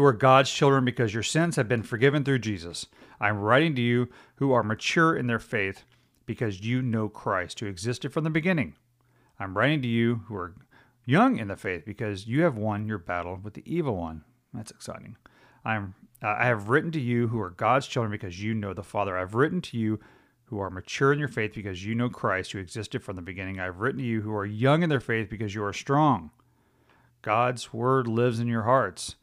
who 0.00 0.06
are 0.06 0.14
God's 0.14 0.50
children 0.50 0.82
because 0.82 1.12
your 1.12 1.22
sins 1.22 1.56
have 1.56 1.68
been 1.68 1.82
forgiven 1.82 2.24
through 2.24 2.38
Jesus. 2.38 2.86
I'm 3.20 3.38
writing 3.38 3.74
to 3.74 3.82
you 3.82 4.08
who 4.36 4.50
are 4.50 4.62
mature 4.62 5.14
in 5.14 5.26
their 5.26 5.38
faith 5.38 5.84
because 6.24 6.62
you 6.62 6.80
know 6.80 7.10
Christ, 7.10 7.60
who 7.60 7.66
existed 7.66 8.10
from 8.10 8.24
the 8.24 8.30
beginning. 8.30 8.76
I'm 9.38 9.58
writing 9.58 9.82
to 9.82 9.88
you 9.88 10.22
who 10.26 10.36
are 10.36 10.54
young 11.04 11.38
in 11.38 11.48
the 11.48 11.56
faith 11.56 11.84
because 11.84 12.26
you 12.26 12.44
have 12.44 12.56
won 12.56 12.86
your 12.86 12.96
battle 12.96 13.38
with 13.42 13.52
the 13.52 13.62
evil 13.70 13.94
one. 13.94 14.24
That's 14.54 14.70
exciting. 14.70 15.18
I'm 15.66 15.94
uh, 16.22 16.34
I 16.38 16.46
have 16.46 16.70
written 16.70 16.90
to 16.92 17.00
you 17.00 17.28
who 17.28 17.38
are 17.38 17.50
God's 17.50 17.86
children 17.86 18.10
because 18.10 18.42
you 18.42 18.54
know 18.54 18.72
the 18.72 18.82
Father. 18.82 19.18
I've 19.18 19.34
written 19.34 19.60
to 19.60 19.76
you 19.76 20.00
who 20.44 20.60
are 20.60 20.70
mature 20.70 21.12
in 21.12 21.18
your 21.18 21.28
faith 21.28 21.52
because 21.54 21.84
you 21.84 21.94
know 21.94 22.08
Christ, 22.08 22.52
who 22.52 22.58
existed 22.58 23.02
from 23.02 23.16
the 23.16 23.22
beginning. 23.22 23.60
I've 23.60 23.80
written 23.80 24.00
to 24.00 24.06
you 24.06 24.22
who 24.22 24.34
are 24.34 24.46
young 24.46 24.82
in 24.82 24.88
their 24.88 24.98
faith 24.98 25.28
because 25.28 25.54
you 25.54 25.62
are 25.62 25.74
strong. 25.74 26.30
God's 27.20 27.74
word 27.74 28.08
lives 28.08 28.40
in 28.40 28.46
your 28.46 28.62
hearts. 28.62 29.16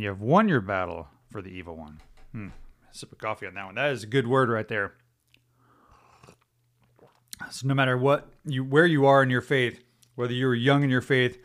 You 0.00 0.08
have 0.08 0.22
won 0.22 0.48
your 0.48 0.62
battle 0.62 1.08
for 1.30 1.42
the 1.42 1.50
evil 1.50 1.76
one. 1.76 2.00
Hmm. 2.32 2.48
Sip 2.90 3.12
of 3.12 3.18
coffee 3.18 3.46
on 3.46 3.54
that 3.54 3.66
one. 3.66 3.74
That 3.74 3.90
is 3.90 4.02
a 4.02 4.06
good 4.06 4.26
word 4.26 4.48
right 4.48 4.66
there. 4.66 4.94
So 7.50 7.66
no 7.66 7.74
matter 7.74 7.98
what 7.98 8.28
you 8.44 8.64
where 8.64 8.86
you 8.86 9.04
are 9.06 9.22
in 9.22 9.30
your 9.30 9.40
faith, 9.42 9.82
whether 10.14 10.32
you're 10.32 10.54
young 10.54 10.82
in 10.82 10.90
your 10.90 11.02
faith 11.02 11.38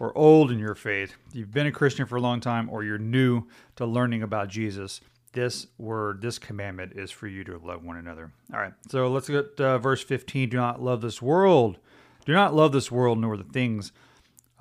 or 0.00 0.16
old 0.18 0.50
in 0.50 0.58
your 0.58 0.74
faith, 0.74 1.14
you've 1.32 1.52
been 1.52 1.66
a 1.66 1.72
Christian 1.72 2.06
for 2.06 2.16
a 2.16 2.20
long 2.20 2.40
time 2.40 2.68
or 2.70 2.82
you're 2.82 2.98
new 2.98 3.44
to 3.76 3.86
learning 3.86 4.22
about 4.22 4.48
Jesus, 4.48 5.00
this 5.32 5.68
word, 5.78 6.22
this 6.22 6.38
commandment 6.38 6.92
is 6.96 7.12
for 7.12 7.28
you 7.28 7.44
to 7.44 7.58
love 7.58 7.84
one 7.84 7.96
another. 7.96 8.32
All 8.52 8.60
right. 8.60 8.72
So 8.88 9.08
let's 9.08 9.28
get 9.28 9.60
uh, 9.60 9.78
verse 9.78 10.02
15. 10.02 10.48
Do 10.48 10.56
not 10.56 10.82
love 10.82 11.02
this 11.02 11.22
world. 11.22 11.78
Do 12.24 12.32
not 12.32 12.52
love 12.52 12.72
this 12.72 12.90
world 12.90 13.18
nor 13.18 13.36
the 13.36 13.44
things 13.44 13.92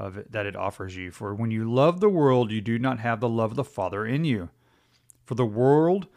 of 0.02 0.18
it 0.18 0.32
that 0.32 0.46
it 0.46 0.56
offers 0.56 0.96
you. 0.98 1.12
For 1.12 1.34
when 1.34 1.52
you 1.52 1.72
love 1.72 2.00
the 2.00 2.10
world, 2.10 2.52
you 2.52 2.60
do 2.60 2.80
not 2.80 3.00
have 3.00 3.20
the 3.20 3.30
love 3.30 3.52
of 3.52 3.58
the 3.58 3.64
Father 3.64 4.06
in 4.06 4.26
you. 4.26 4.50
For 5.24 5.36
the 5.36 5.46
world 5.46 6.08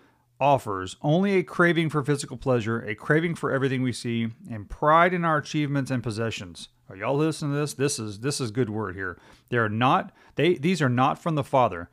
offers 0.40 0.96
only 1.02 1.36
a 1.36 1.42
craving 1.44 1.90
for 1.90 2.02
physical 2.02 2.36
pleasure, 2.36 2.80
a 2.80 2.94
craving 2.94 3.34
for 3.34 3.52
everything 3.52 3.82
we 3.82 3.92
see, 3.92 4.28
and 4.50 4.68
pride 4.68 5.14
in 5.14 5.24
our 5.24 5.36
achievements 5.36 5.90
and 5.90 6.02
possessions. 6.02 6.68
Are 6.88 6.96
y'all 6.96 7.16
listening 7.16 7.52
to 7.52 7.58
this? 7.58 7.74
This 7.74 7.98
is 7.98 8.20
this 8.20 8.40
is 8.40 8.50
good 8.50 8.70
word 8.70 8.94
here. 8.94 9.18
They 9.50 9.58
are 9.58 9.68
not 9.68 10.12
they 10.34 10.54
these 10.54 10.82
are 10.82 10.88
not 10.88 11.18
from 11.18 11.34
the 11.34 11.44
Father, 11.44 11.88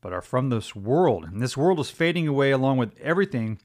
but 0.00 0.12
are 0.12 0.22
from 0.22 0.50
this 0.50 0.76
world. 0.76 1.24
And 1.24 1.40
this 1.40 1.56
world 1.56 1.80
is 1.80 1.90
fading 1.90 2.28
away 2.28 2.50
along 2.50 2.76
with 2.76 2.98
everything 3.00 3.58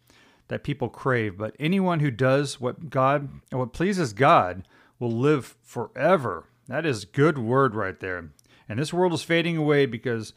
that 0.48 0.64
people 0.64 0.90
crave. 0.90 1.38
But 1.38 1.56
anyone 1.60 2.00
who 2.00 2.12
does 2.12 2.60
what 2.60 2.90
God 2.90 3.30
what 3.52 3.74
pleases 3.74 4.14
God 4.14 4.68
will 5.00 5.12
live 5.12 5.56
forever. 5.62 6.46
That 6.70 6.86
is 6.86 7.04
good 7.04 7.40
word 7.40 7.74
right 7.74 8.00
there. 8.00 8.30
And 8.70 8.80
this 8.80 8.94
world 8.94 9.12
is 9.14 9.24
fading 9.24 9.58
away 9.58 9.88
because 9.88 10.34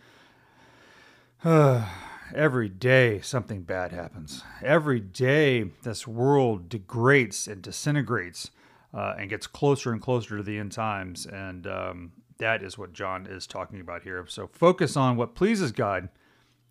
uh, 1.45 1.87
every 2.35 2.71
day 2.71 3.21
something 3.21 3.63
bad 3.63 3.93
happens. 3.93 4.43
Every 4.63 4.99
day 4.99 5.71
this 5.83 6.07
world 6.09 6.71
degrades 6.71 7.47
and 7.47 7.61
disintegrates 7.61 8.51
uh, 8.95 9.15
and 9.19 9.29
gets 9.29 9.47
closer 9.47 9.93
and 9.93 10.01
closer 10.01 10.39
to 10.39 10.43
the 10.43 10.59
end 10.59 10.73
times. 10.73 11.27
And 11.27 11.67
um, 11.67 12.13
that 12.39 12.63
is 12.63 12.79
what 12.79 12.95
John 12.95 13.27
is 13.27 13.47
talking 13.47 13.81
about 13.81 14.03
here. 14.03 14.25
So 14.27 14.47
focus 14.47 14.97
on 14.97 15.17
what 15.19 15.35
pleases 15.35 15.71
God, 15.71 16.09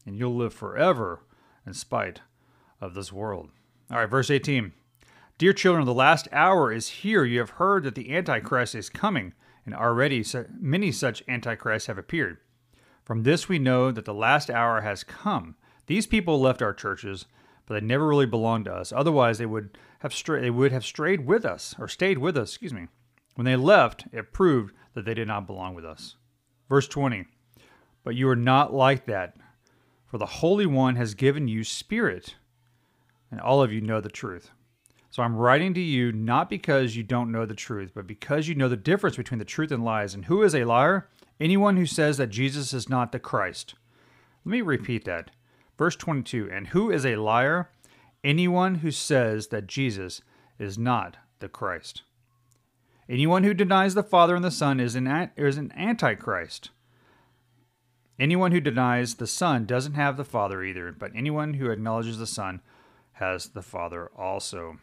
and 0.07 0.17
you'll 0.17 0.35
live 0.35 0.55
forever 0.55 1.19
in 1.67 1.73
spite 1.75 2.21
of 2.81 2.95
this 2.95 3.13
world. 3.13 3.49
All 3.91 3.99
right, 3.99 4.09
verse 4.09 4.31
18. 4.31 4.73
Dear 5.37 5.53
children, 5.53 5.85
the 5.85 5.93
last 5.93 6.27
hour 6.31 6.71
is 6.71 6.87
here. 6.87 7.23
You 7.23 7.39
have 7.39 7.51
heard 7.51 7.83
that 7.83 7.93
the 7.93 8.15
Antichrist 8.15 8.73
is 8.73 8.89
coming, 8.89 9.33
and 9.65 9.75
already 9.75 10.25
many 10.59 10.91
such 10.91 11.23
Antichrists 11.27 11.87
have 11.87 11.97
appeared. 11.97 12.37
From 13.03 13.23
this 13.23 13.49
we 13.49 13.59
know 13.59 13.91
that 13.91 14.05
the 14.05 14.13
last 14.13 14.49
hour 14.49 14.81
has 14.81 15.03
come. 15.03 15.55
These 15.87 16.07
people 16.07 16.39
left 16.39 16.61
our 16.61 16.73
churches, 16.73 17.25
but 17.65 17.73
they 17.73 17.85
never 17.85 18.07
really 18.07 18.25
belonged 18.25 18.65
to 18.65 18.73
us. 18.73 18.91
Otherwise, 18.91 19.37
they 19.37 19.45
would 19.45 19.77
have 19.99 20.13
strayed. 20.13 20.43
They 20.43 20.49
would 20.49 20.71
have 20.71 20.85
strayed 20.85 21.25
with 21.25 21.45
us, 21.45 21.75
or 21.79 21.87
stayed 21.87 22.17
with 22.17 22.37
us. 22.37 22.51
Excuse 22.51 22.73
me. 22.73 22.87
When 23.35 23.45
they 23.45 23.55
left, 23.55 24.05
it 24.11 24.33
proved 24.33 24.73
that 24.93 25.05
they 25.05 25.13
did 25.13 25.27
not 25.27 25.47
belong 25.47 25.73
with 25.73 25.85
us. 25.85 26.15
Verse 26.69 26.87
20. 26.87 27.25
But 28.03 28.15
you 28.15 28.27
are 28.29 28.35
not 28.35 28.73
like 28.73 29.05
that, 29.05 29.35
for 30.05 30.17
the 30.17 30.25
Holy 30.25 30.65
One 30.65 30.95
has 30.95 31.13
given 31.13 31.47
you 31.47 31.63
Spirit, 31.63 32.35
and 33.29 33.39
all 33.39 33.61
of 33.61 33.71
you 33.71 33.81
know 33.81 34.01
the 34.01 34.09
truth. 34.09 34.51
So 35.11 35.21
I'm 35.21 35.35
writing 35.35 35.73
to 35.73 35.81
you 35.81 36.13
not 36.13 36.49
because 36.49 36.95
you 36.95 37.03
don't 37.03 37.33
know 37.33 37.45
the 37.45 37.53
truth, 37.53 37.91
but 37.93 38.07
because 38.07 38.47
you 38.47 38.55
know 38.55 38.69
the 38.69 38.77
difference 38.77 39.17
between 39.17 39.39
the 39.39 39.45
truth 39.45 39.69
and 39.69 39.83
lies. 39.83 40.13
And 40.13 40.25
who 40.25 40.41
is 40.41 40.55
a 40.55 40.63
liar? 40.63 41.09
Anyone 41.37 41.75
who 41.75 41.85
says 41.85 42.15
that 42.15 42.29
Jesus 42.29 42.73
is 42.73 42.87
not 42.87 43.11
the 43.11 43.19
Christ. 43.19 43.75
Let 44.45 44.51
me 44.51 44.61
repeat 44.61 45.03
that. 45.05 45.31
Verse 45.77 45.97
22 45.97 46.49
And 46.49 46.67
who 46.67 46.89
is 46.89 47.05
a 47.05 47.17
liar? 47.17 47.69
Anyone 48.23 48.75
who 48.75 48.89
says 48.89 49.47
that 49.47 49.67
Jesus 49.67 50.21
is 50.57 50.77
not 50.77 51.17
the 51.39 51.49
Christ. 51.49 52.03
Anyone 53.09 53.43
who 53.43 53.53
denies 53.53 53.95
the 53.95 54.03
Father 54.03 54.35
and 54.35 54.45
the 54.45 54.49
Son 54.49 54.79
is 54.79 54.95
an, 54.95 55.31
is 55.35 55.57
an 55.57 55.73
antichrist. 55.75 56.69
Anyone 58.17 58.53
who 58.53 58.61
denies 58.61 59.15
the 59.15 59.27
Son 59.27 59.65
doesn't 59.65 59.95
have 59.95 60.15
the 60.15 60.23
Father 60.23 60.63
either, 60.63 60.93
but 60.93 61.11
anyone 61.13 61.55
who 61.55 61.69
acknowledges 61.69 62.17
the 62.17 62.27
Son 62.27 62.61
has 63.13 63.49
the 63.49 63.63
Father 63.63 64.09
also. 64.15 64.77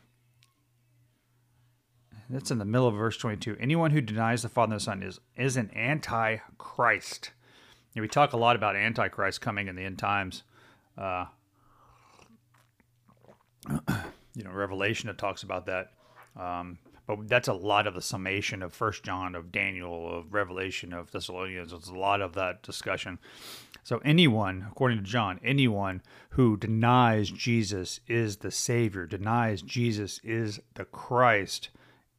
That's 2.31 2.51
in 2.51 2.59
the 2.59 2.65
middle 2.65 2.87
of 2.87 2.95
verse 2.95 3.17
22. 3.17 3.57
Anyone 3.59 3.91
who 3.91 4.01
denies 4.01 4.43
the 4.43 4.49
Father 4.49 4.73
and 4.73 4.81
the 4.81 4.85
Son 4.85 5.03
is, 5.03 5.21
is 5.37 5.57
an 5.57 5.71
antichrist. 5.75 7.31
And 7.95 8.03
we 8.03 8.09
talk 8.09 8.33
a 8.33 8.37
lot 8.37 8.55
about 8.55 8.77
antichrist 8.77 9.41
coming 9.41 9.69
in 9.69 9.77
the 9.77 9.85
end 9.85 9.99
times. 9.99 10.43
Uh, 10.97 11.27
you 14.35 14.45
know, 14.45 14.51
Revelation, 14.51 15.09
it 15.09 15.19
talks 15.19 15.43
about 15.43 15.67
that. 15.67 15.93
Um, 16.37 16.79
but 17.07 17.27
that's 17.27 17.49
a 17.49 17.55
lot 17.55 17.87
of 17.87 17.95
the 17.95 18.03
summation 18.03 18.63
of 18.63 18.75
First 18.75 19.03
John, 19.03 19.35
of 19.35 19.51
Daniel, 19.51 20.19
of 20.19 20.35
Revelation, 20.35 20.93
of 20.93 21.11
Thessalonians. 21.11 21.73
It's 21.73 21.89
a 21.89 21.95
lot 21.95 22.21
of 22.21 22.35
that 22.35 22.63
discussion. 22.63 23.19
So 23.83 23.99
anyone, 24.05 24.67
according 24.71 24.99
to 24.99 25.05
John, 25.05 25.41
anyone 25.43 26.03
who 26.31 26.59
denies 26.59 27.31
Jesus 27.31 28.01
is 28.07 28.37
the 28.37 28.51
Savior, 28.51 29.07
denies 29.07 29.63
Jesus 29.63 30.21
is 30.23 30.61
the 30.75 30.85
Christ, 30.85 31.71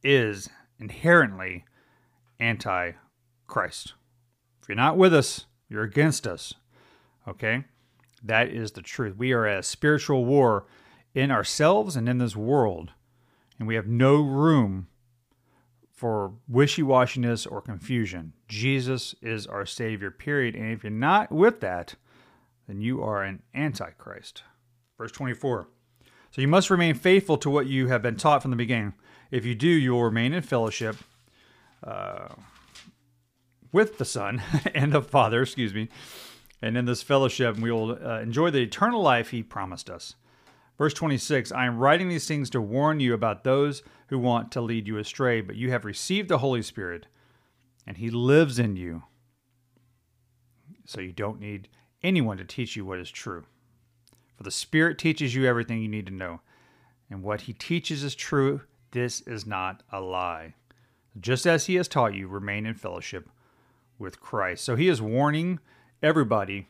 is 0.02 0.48
inherently 0.78 1.64
anti-Christ. 2.38 3.94
If 4.62 4.68
you're 4.68 4.76
not 4.76 4.96
with 4.96 5.14
us, 5.14 5.46
you're 5.68 5.82
against 5.82 6.26
us. 6.26 6.54
Okay? 7.28 7.64
That 8.22 8.48
is 8.48 8.72
the 8.72 8.82
truth. 8.82 9.16
We 9.16 9.32
are 9.32 9.46
at 9.46 9.60
a 9.60 9.62
spiritual 9.62 10.24
war 10.24 10.66
in 11.14 11.30
ourselves 11.30 11.96
and 11.96 12.08
in 12.08 12.18
this 12.18 12.36
world, 12.36 12.92
and 13.58 13.66
we 13.66 13.74
have 13.74 13.86
no 13.86 14.20
room 14.20 14.88
for 15.92 16.32
wishy 16.48 16.82
washiness 16.82 17.50
or 17.50 17.60
confusion. 17.60 18.32
Jesus 18.48 19.14
is 19.20 19.46
our 19.46 19.66
Savior, 19.66 20.10
period. 20.10 20.54
And 20.54 20.72
if 20.72 20.82
you're 20.82 20.90
not 20.90 21.30
with 21.30 21.60
that, 21.60 21.94
then 22.66 22.80
you 22.80 23.02
are 23.02 23.22
an 23.22 23.42
antichrist. 23.54 24.44
Verse 24.96 25.12
24. 25.12 25.68
So 26.30 26.40
you 26.40 26.48
must 26.48 26.70
remain 26.70 26.94
faithful 26.94 27.36
to 27.38 27.50
what 27.50 27.66
you 27.66 27.88
have 27.88 28.00
been 28.00 28.16
taught 28.16 28.40
from 28.40 28.50
the 28.50 28.56
beginning. 28.56 28.94
If 29.30 29.44
you 29.44 29.54
do, 29.54 29.68
you 29.68 29.92
will 29.92 30.04
remain 30.04 30.32
in 30.32 30.42
fellowship 30.42 30.96
uh, 31.84 32.28
with 33.72 33.98
the 33.98 34.04
Son 34.04 34.42
and 34.74 34.92
the 34.92 35.02
Father, 35.02 35.42
excuse 35.42 35.74
me. 35.74 35.88
And 36.62 36.76
in 36.76 36.84
this 36.84 37.02
fellowship, 37.02 37.56
we 37.56 37.70
will 37.70 37.98
uh, 38.04 38.20
enjoy 38.20 38.50
the 38.50 38.62
eternal 38.62 39.02
life 39.02 39.30
He 39.30 39.42
promised 39.42 39.88
us. 39.88 40.16
Verse 40.76 40.94
26 40.94 41.52
I 41.52 41.66
am 41.66 41.78
writing 41.78 42.08
these 42.08 42.26
things 42.26 42.50
to 42.50 42.60
warn 42.60 43.00
you 43.00 43.14
about 43.14 43.44
those 43.44 43.82
who 44.08 44.18
want 44.18 44.50
to 44.52 44.60
lead 44.60 44.88
you 44.88 44.98
astray, 44.98 45.40
but 45.40 45.56
you 45.56 45.70
have 45.70 45.84
received 45.84 46.28
the 46.28 46.38
Holy 46.38 46.62
Spirit, 46.62 47.06
and 47.86 47.98
He 47.98 48.10
lives 48.10 48.58
in 48.58 48.76
you. 48.76 49.04
So 50.86 51.00
you 51.00 51.12
don't 51.12 51.38
need 51.38 51.68
anyone 52.02 52.38
to 52.38 52.44
teach 52.44 52.76
you 52.76 52.84
what 52.84 52.98
is 52.98 53.10
true. 53.10 53.44
For 54.36 54.42
the 54.42 54.50
Spirit 54.50 54.98
teaches 54.98 55.34
you 55.34 55.46
everything 55.46 55.82
you 55.82 55.88
need 55.88 56.06
to 56.06 56.12
know. 56.12 56.40
And 57.10 57.22
what 57.22 57.42
He 57.42 57.52
teaches 57.52 58.02
is 58.02 58.14
true. 58.14 58.62
This 58.92 59.20
is 59.22 59.46
not 59.46 59.82
a 59.92 60.00
lie. 60.00 60.54
Just 61.18 61.46
as 61.46 61.66
He 61.66 61.76
has 61.76 61.88
taught 61.88 62.14
you, 62.14 62.28
remain 62.28 62.66
in 62.66 62.74
fellowship 62.74 63.28
with 63.98 64.20
Christ. 64.20 64.64
So 64.64 64.76
He 64.76 64.88
is 64.88 65.02
warning 65.02 65.60
everybody 66.02 66.68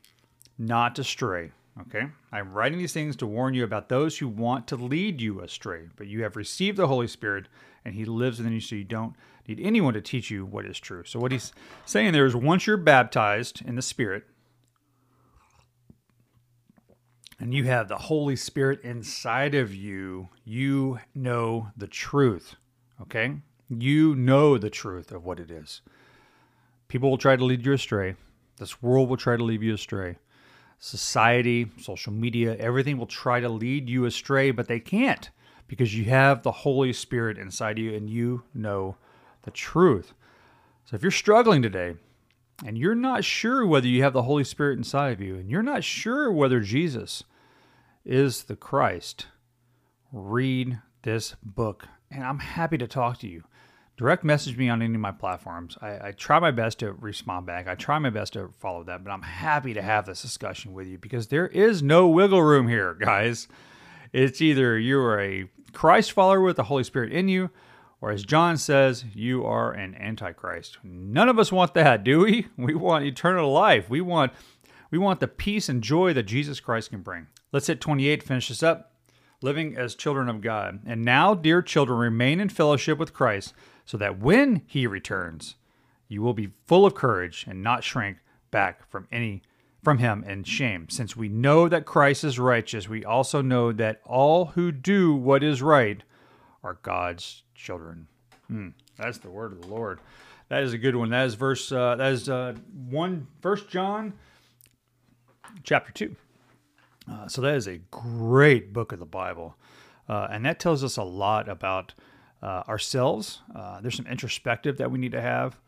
not 0.58 0.94
to 0.96 1.04
stray. 1.04 1.52
Okay? 1.82 2.08
I'm 2.32 2.52
writing 2.52 2.78
these 2.78 2.92
things 2.92 3.16
to 3.16 3.26
warn 3.26 3.54
you 3.54 3.64
about 3.64 3.88
those 3.88 4.18
who 4.18 4.28
want 4.28 4.66
to 4.68 4.76
lead 4.76 5.20
you 5.20 5.40
astray, 5.40 5.88
but 5.96 6.06
you 6.08 6.22
have 6.22 6.36
received 6.36 6.76
the 6.76 6.88
Holy 6.88 7.06
Spirit 7.06 7.46
and 7.84 7.94
He 7.94 8.04
lives 8.04 8.38
within 8.38 8.52
you, 8.52 8.60
so 8.60 8.74
you 8.74 8.84
don't 8.84 9.14
need 9.48 9.60
anyone 9.60 9.94
to 9.94 10.00
teach 10.00 10.30
you 10.30 10.44
what 10.44 10.66
is 10.66 10.78
true. 10.78 11.04
So, 11.04 11.18
what 11.18 11.32
He's 11.32 11.52
saying 11.86 12.12
there 12.12 12.26
is 12.26 12.36
once 12.36 12.66
you're 12.66 12.76
baptized 12.76 13.62
in 13.64 13.76
the 13.76 13.82
Spirit, 13.82 14.24
and 17.40 17.54
you 17.54 17.64
have 17.64 17.88
the 17.88 17.96
Holy 17.96 18.36
Spirit 18.36 18.82
inside 18.82 19.54
of 19.54 19.74
you, 19.74 20.28
you 20.44 21.00
know 21.14 21.68
the 21.76 21.86
truth. 21.88 22.54
Okay? 23.00 23.36
You 23.68 24.14
know 24.14 24.58
the 24.58 24.70
truth 24.70 25.10
of 25.10 25.24
what 25.24 25.40
it 25.40 25.50
is. 25.50 25.80
People 26.88 27.10
will 27.10 27.18
try 27.18 27.36
to 27.36 27.44
lead 27.44 27.64
you 27.64 27.72
astray. 27.72 28.14
This 28.58 28.82
world 28.82 29.08
will 29.08 29.16
try 29.16 29.36
to 29.36 29.44
lead 29.44 29.62
you 29.62 29.74
astray 29.74 30.16
society, 30.80 31.70
social 31.78 32.12
media, 32.12 32.56
everything 32.56 32.96
will 32.96 33.06
try 33.06 33.38
to 33.38 33.48
lead 33.48 33.88
you 33.88 34.06
astray, 34.06 34.50
but 34.50 34.66
they 34.66 34.80
can't 34.80 35.30
because 35.68 35.94
you 35.94 36.06
have 36.06 36.42
the 36.42 36.50
Holy 36.50 36.92
Spirit 36.92 37.38
inside 37.38 37.78
of 37.78 37.84
you 37.84 37.94
and 37.94 38.08
you 38.08 38.42
know 38.54 38.96
the 39.42 39.50
truth. 39.50 40.14
So 40.86 40.96
if 40.96 41.02
you're 41.02 41.12
struggling 41.12 41.60
today 41.60 41.96
and 42.64 42.78
you're 42.78 42.94
not 42.94 43.24
sure 43.24 43.66
whether 43.66 43.86
you 43.86 44.02
have 44.02 44.14
the 44.14 44.22
Holy 44.22 44.42
Spirit 44.42 44.78
inside 44.78 45.12
of 45.12 45.20
you 45.20 45.36
and 45.36 45.50
you're 45.50 45.62
not 45.62 45.84
sure 45.84 46.32
whether 46.32 46.60
Jesus 46.60 47.24
is 48.10 48.42
the 48.44 48.56
Christ, 48.56 49.28
read 50.12 50.80
this 51.02 51.36
book 51.42 51.86
and 52.10 52.24
I'm 52.24 52.40
happy 52.40 52.76
to 52.78 52.88
talk 52.88 53.18
to 53.18 53.28
you. 53.28 53.44
direct 53.96 54.24
message 54.24 54.56
me 54.56 54.68
on 54.68 54.82
any 54.82 54.94
of 54.94 55.00
my 55.00 55.12
platforms. 55.12 55.78
I, 55.80 56.08
I, 56.08 56.12
try 56.12 56.40
my 56.40 56.50
best 56.50 56.80
to 56.80 56.92
respond 56.92 57.46
back. 57.46 57.68
I 57.68 57.76
try 57.76 58.00
my 58.00 58.10
best 58.10 58.32
to 58.32 58.50
follow 58.58 58.82
that, 58.84 59.04
but 59.04 59.12
I'm 59.12 59.22
happy 59.22 59.74
to 59.74 59.82
have 59.82 60.06
this 60.06 60.22
discussion 60.22 60.72
with 60.72 60.88
you 60.88 60.98
because 60.98 61.28
there 61.28 61.46
is 61.46 61.84
no 61.84 62.08
wiggle 62.08 62.42
room 62.42 62.66
here, 62.66 62.94
guys. 63.00 63.46
It's 64.12 64.40
either 64.40 64.76
you're 64.76 65.20
a 65.20 65.48
Christ 65.72 66.10
follower 66.10 66.40
with 66.40 66.56
the 66.56 66.64
Holy 66.64 66.82
Spirit 66.82 67.12
in 67.12 67.28
you, 67.28 67.50
or 68.00 68.10
as 68.10 68.24
John 68.24 68.56
says, 68.56 69.04
you 69.14 69.44
are 69.44 69.70
an 69.70 69.94
antichrist. 69.94 70.78
None 70.82 71.28
of 71.28 71.38
us 71.38 71.52
want 71.52 71.74
that, 71.74 72.02
do 72.02 72.20
we? 72.20 72.48
We 72.56 72.74
want 72.74 73.04
eternal 73.04 73.52
life. 73.52 73.88
We 73.88 74.00
want 74.00 74.32
we 74.90 74.98
want 74.98 75.20
the 75.20 75.28
peace 75.28 75.68
and 75.68 75.80
joy 75.80 76.12
that 76.14 76.24
Jesus 76.24 76.58
Christ 76.58 76.90
can 76.90 77.02
bring. 77.02 77.28
Let's 77.52 77.66
hit 77.66 77.80
28, 77.80 78.22
finish 78.22 78.48
this 78.48 78.62
up. 78.62 78.92
Living 79.42 79.76
as 79.76 79.94
children 79.94 80.28
of 80.28 80.42
God. 80.42 80.80
And 80.84 81.02
now, 81.02 81.34
dear 81.34 81.62
children, 81.62 81.98
remain 81.98 82.40
in 82.40 82.50
fellowship 82.50 82.98
with 82.98 83.14
Christ, 83.14 83.54
so 83.86 83.96
that 83.96 84.18
when 84.18 84.62
he 84.66 84.86
returns, 84.86 85.56
you 86.08 86.20
will 86.20 86.34
be 86.34 86.50
full 86.66 86.84
of 86.84 86.94
courage 86.94 87.46
and 87.48 87.62
not 87.62 87.82
shrink 87.82 88.18
back 88.50 88.88
from 88.90 89.08
any 89.10 89.42
from 89.82 89.96
him 89.96 90.22
in 90.24 90.44
shame. 90.44 90.88
Since 90.90 91.16
we 91.16 91.28
know 91.28 91.68
that 91.68 91.86
Christ 91.86 92.22
is 92.22 92.38
righteous, 92.38 92.86
we 92.86 93.02
also 93.02 93.40
know 93.40 93.72
that 93.72 94.02
all 94.04 94.46
who 94.46 94.72
do 94.72 95.14
what 95.14 95.42
is 95.42 95.62
right 95.62 96.02
are 96.62 96.78
God's 96.82 97.44
children. 97.54 98.06
Hmm, 98.48 98.68
that's 98.98 99.18
the 99.18 99.30
word 99.30 99.52
of 99.52 99.62
the 99.62 99.68
Lord. 99.68 100.00
That 100.48 100.64
is 100.64 100.72
a 100.72 100.78
good 100.78 100.96
one. 100.96 101.10
That 101.10 101.26
is 101.26 101.34
verse. 101.34 101.70
Uh, 101.72 101.96
that 101.96 102.12
is 102.12 102.28
uh, 102.28 102.54
one. 102.88 103.28
First 103.40 103.68
John, 103.68 104.12
chapter 105.62 105.92
two. 105.92 106.16
Uh, 107.10 107.26
so 107.26 107.40
that 107.40 107.54
is 107.54 107.66
a 107.66 107.78
great 107.90 108.72
book 108.72 108.92
of 108.92 108.98
the 108.98 109.06
Bible, 109.06 109.56
uh, 110.08 110.28
and 110.30 110.44
that 110.44 110.60
tells 110.60 110.84
us 110.84 110.96
a 110.96 111.02
lot 111.02 111.48
about 111.48 111.92
uh, 112.42 112.62
ourselves. 112.68 113.40
Uh, 113.54 113.80
there's 113.80 113.96
some 113.96 114.06
introspective 114.06 114.78
that 114.78 114.90
we 114.90 114.98
need 114.98 115.12
to 115.12 115.20
have. 115.20 115.58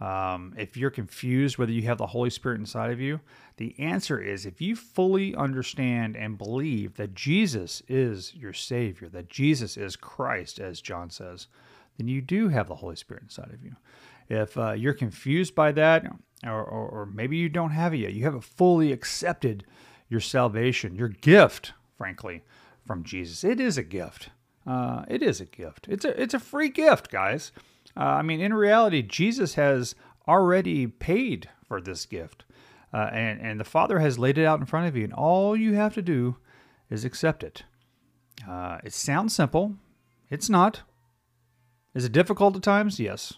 Um, 0.00 0.54
if 0.58 0.76
you're 0.76 0.90
confused 0.90 1.58
whether 1.58 1.70
you 1.70 1.82
have 1.82 1.98
the 1.98 2.06
Holy 2.06 2.30
Spirit 2.30 2.58
inside 2.58 2.90
of 2.90 3.00
you, 3.00 3.20
the 3.56 3.74
answer 3.78 4.20
is 4.20 4.46
if 4.46 4.60
you 4.60 4.74
fully 4.74 5.34
understand 5.34 6.16
and 6.16 6.38
believe 6.38 6.94
that 6.96 7.14
Jesus 7.14 7.82
is 7.88 8.34
your 8.34 8.52
Savior, 8.52 9.08
that 9.10 9.28
Jesus 9.28 9.76
is 9.76 9.94
Christ, 9.94 10.58
as 10.58 10.80
John 10.80 11.10
says, 11.10 11.46
then 11.98 12.08
you 12.08 12.20
do 12.20 12.48
have 12.48 12.66
the 12.66 12.76
Holy 12.76 12.96
Spirit 12.96 13.24
inside 13.24 13.52
of 13.52 13.62
you. 13.62 13.76
If 14.28 14.56
uh, 14.56 14.72
you're 14.72 14.94
confused 14.94 15.54
by 15.54 15.72
that, 15.72 16.04
or, 16.44 16.64
or, 16.64 16.88
or 16.88 17.06
maybe 17.06 17.36
you 17.36 17.48
don't 17.48 17.70
have 17.70 17.94
it 17.94 17.98
yet, 17.98 18.14
you 18.14 18.24
haven't 18.24 18.44
fully 18.44 18.90
accepted 18.92 19.64
your 20.12 20.20
salvation, 20.20 20.94
your 20.94 21.08
gift, 21.08 21.72
frankly, 21.96 22.42
from 22.86 23.02
Jesus. 23.02 23.42
It 23.44 23.58
is 23.58 23.78
a 23.78 23.82
gift. 23.82 24.28
Uh, 24.66 25.04
it 25.08 25.22
is 25.22 25.40
a 25.40 25.46
gift. 25.46 25.86
It's 25.88 26.04
a 26.04 26.22
it's 26.22 26.34
a 26.34 26.38
free 26.38 26.68
gift, 26.68 27.10
guys. 27.10 27.50
Uh, 27.96 28.00
I 28.00 28.22
mean, 28.22 28.38
in 28.40 28.52
reality, 28.52 29.00
Jesus 29.00 29.54
has 29.54 29.94
already 30.28 30.86
paid 30.86 31.48
for 31.66 31.80
this 31.80 32.04
gift, 32.04 32.44
uh, 32.92 33.08
and 33.10 33.40
and 33.40 33.58
the 33.58 33.64
Father 33.64 34.00
has 34.00 34.18
laid 34.18 34.36
it 34.36 34.44
out 34.44 34.60
in 34.60 34.66
front 34.66 34.86
of 34.86 34.94
you, 34.94 35.04
and 35.04 35.14
all 35.14 35.56
you 35.56 35.72
have 35.72 35.94
to 35.94 36.02
do 36.02 36.36
is 36.90 37.06
accept 37.06 37.42
it. 37.42 37.64
Uh, 38.46 38.78
it 38.84 38.92
sounds 38.92 39.34
simple. 39.34 39.76
It's 40.28 40.50
not. 40.50 40.82
Is 41.94 42.04
it 42.04 42.12
difficult 42.12 42.54
at 42.54 42.62
times? 42.62 43.00
Yes. 43.00 43.34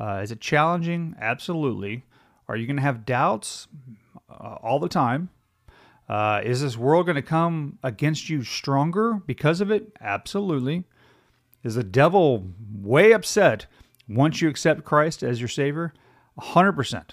Uh, 0.00 0.20
is 0.22 0.32
it 0.32 0.40
challenging? 0.40 1.14
Absolutely. 1.20 2.04
Are 2.48 2.56
you 2.56 2.66
going 2.66 2.76
to 2.76 2.82
have 2.82 3.06
doubts 3.06 3.68
uh, 4.28 4.56
all 4.62 4.80
the 4.80 4.88
time? 4.88 5.30
Uh, 6.12 6.42
is 6.44 6.60
this 6.60 6.76
world 6.76 7.06
going 7.06 7.16
to 7.16 7.22
come 7.22 7.78
against 7.82 8.28
you 8.28 8.44
stronger 8.44 9.22
because 9.24 9.62
of 9.62 9.70
it? 9.70 9.96
Absolutely. 9.98 10.84
Is 11.64 11.76
the 11.76 11.82
devil 11.82 12.52
way 12.70 13.12
upset 13.12 13.64
once 14.06 14.42
you 14.42 14.50
accept 14.50 14.84
Christ 14.84 15.22
as 15.22 15.40
your 15.40 15.48
Savior? 15.48 15.94
100%. 16.38 17.12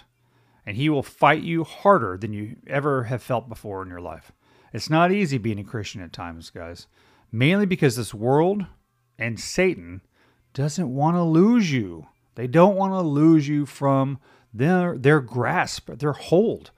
And 0.65 0.75
he 0.75 0.89
will 0.89 1.01
fight 1.01 1.43
you 1.43 1.63
harder 1.63 2.17
than 2.17 2.33
you 2.33 2.57
ever 2.67 3.05
have 3.05 3.23
felt 3.23 3.47
before 3.47 3.81
in 3.83 3.87
your 3.87 4.01
life. 4.01 4.33
It's 4.73 4.89
not 4.89 5.13
easy 5.13 5.37
being 5.37 5.59
a 5.59 5.63
Christian 5.63 6.01
at 6.01 6.11
times, 6.11 6.49
guys, 6.49 6.87
mainly 7.31 7.65
because 7.65 7.95
this 7.95 8.13
world 8.13 8.65
and 9.17 9.39
Satan 9.39 10.01
doesn't 10.53 10.93
want 10.93 11.15
to 11.15 11.23
lose 11.23 11.71
you. 11.71 12.07
They 12.35 12.47
don't 12.47 12.75
want 12.75 12.91
to 12.91 12.99
lose 12.99 13.47
you 13.47 13.65
from 13.65 14.19
their, 14.53 14.97
their 14.97 15.21
grasp, 15.21 15.89
their 15.89 16.11
hold. 16.11 16.71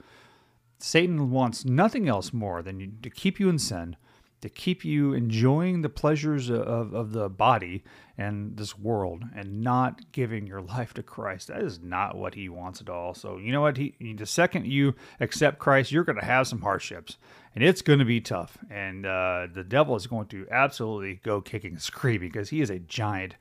Satan 0.84 1.32
wants 1.32 1.66
nothing 1.66 2.08
else 2.08 2.34
more 2.34 2.62
than 2.62 2.80
you, 2.80 2.92
to 3.04 3.10
keep 3.10 3.40
you 3.40 3.50
in 3.50 3.60
sin, 3.60 3.96
to 4.42 4.50
keep 4.50 4.84
you 4.84 5.14
enjoying 5.14 5.82
the 5.82 5.90
pleasures 5.90 6.50
of, 6.50 6.94
of 6.94 7.12
the 7.12 7.30
body 7.30 7.84
and 8.18 8.58
this 8.58 8.78
world 8.78 9.24
and 9.36 9.62
not 9.62 10.12
giving 10.12 10.48
your 10.48 10.62
life 10.62 10.94
to 10.96 11.04
Christ. 11.04 11.48
That 11.48 11.62
is 11.62 11.80
not 11.80 12.18
what 12.18 12.34
he 12.34 12.50
wants 12.50 12.82
at 12.82 12.90
all. 12.90 13.14
So, 13.14 13.38
you 13.38 13.52
know 13.52 13.62
what? 13.62 13.78
He, 13.78 13.94
the 14.18 14.26
second 14.26 14.66
you 14.66 14.96
accept 15.20 15.60
Christ, 15.60 15.92
you're 15.92 16.04
going 16.04 16.20
to 16.20 16.26
have 16.26 16.48
some 16.48 16.62
hardships 16.62 17.18
and 17.54 17.64
it's 17.64 17.84
going 17.84 18.00
to 18.00 18.06
be 18.06 18.20
tough. 18.20 18.58
And 18.72 19.06
uh, 19.06 19.48
the 19.54 19.64
devil 19.64 19.96
is 19.96 20.08
going 20.08 20.28
to 20.30 20.48
absolutely 20.50 21.20
go 21.24 21.42
kicking 21.42 21.74
and 21.74 21.82
screaming 21.82 22.30
because 22.30 22.50
he 22.50 22.62
is 22.62 22.72
a 22.72 22.80
giant, 22.80 23.36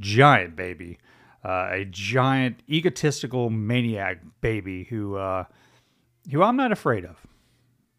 giant 0.00 0.56
baby, 0.56 0.98
uh, 1.44 1.68
a 1.70 1.84
giant 1.88 2.62
egotistical 2.68 3.50
maniac 3.50 4.18
baby 4.40 4.84
who. 4.84 5.14
Uh, 5.14 5.44
who 6.30 6.42
I'm 6.42 6.56
not 6.56 6.72
afraid 6.72 7.04
of. 7.04 7.26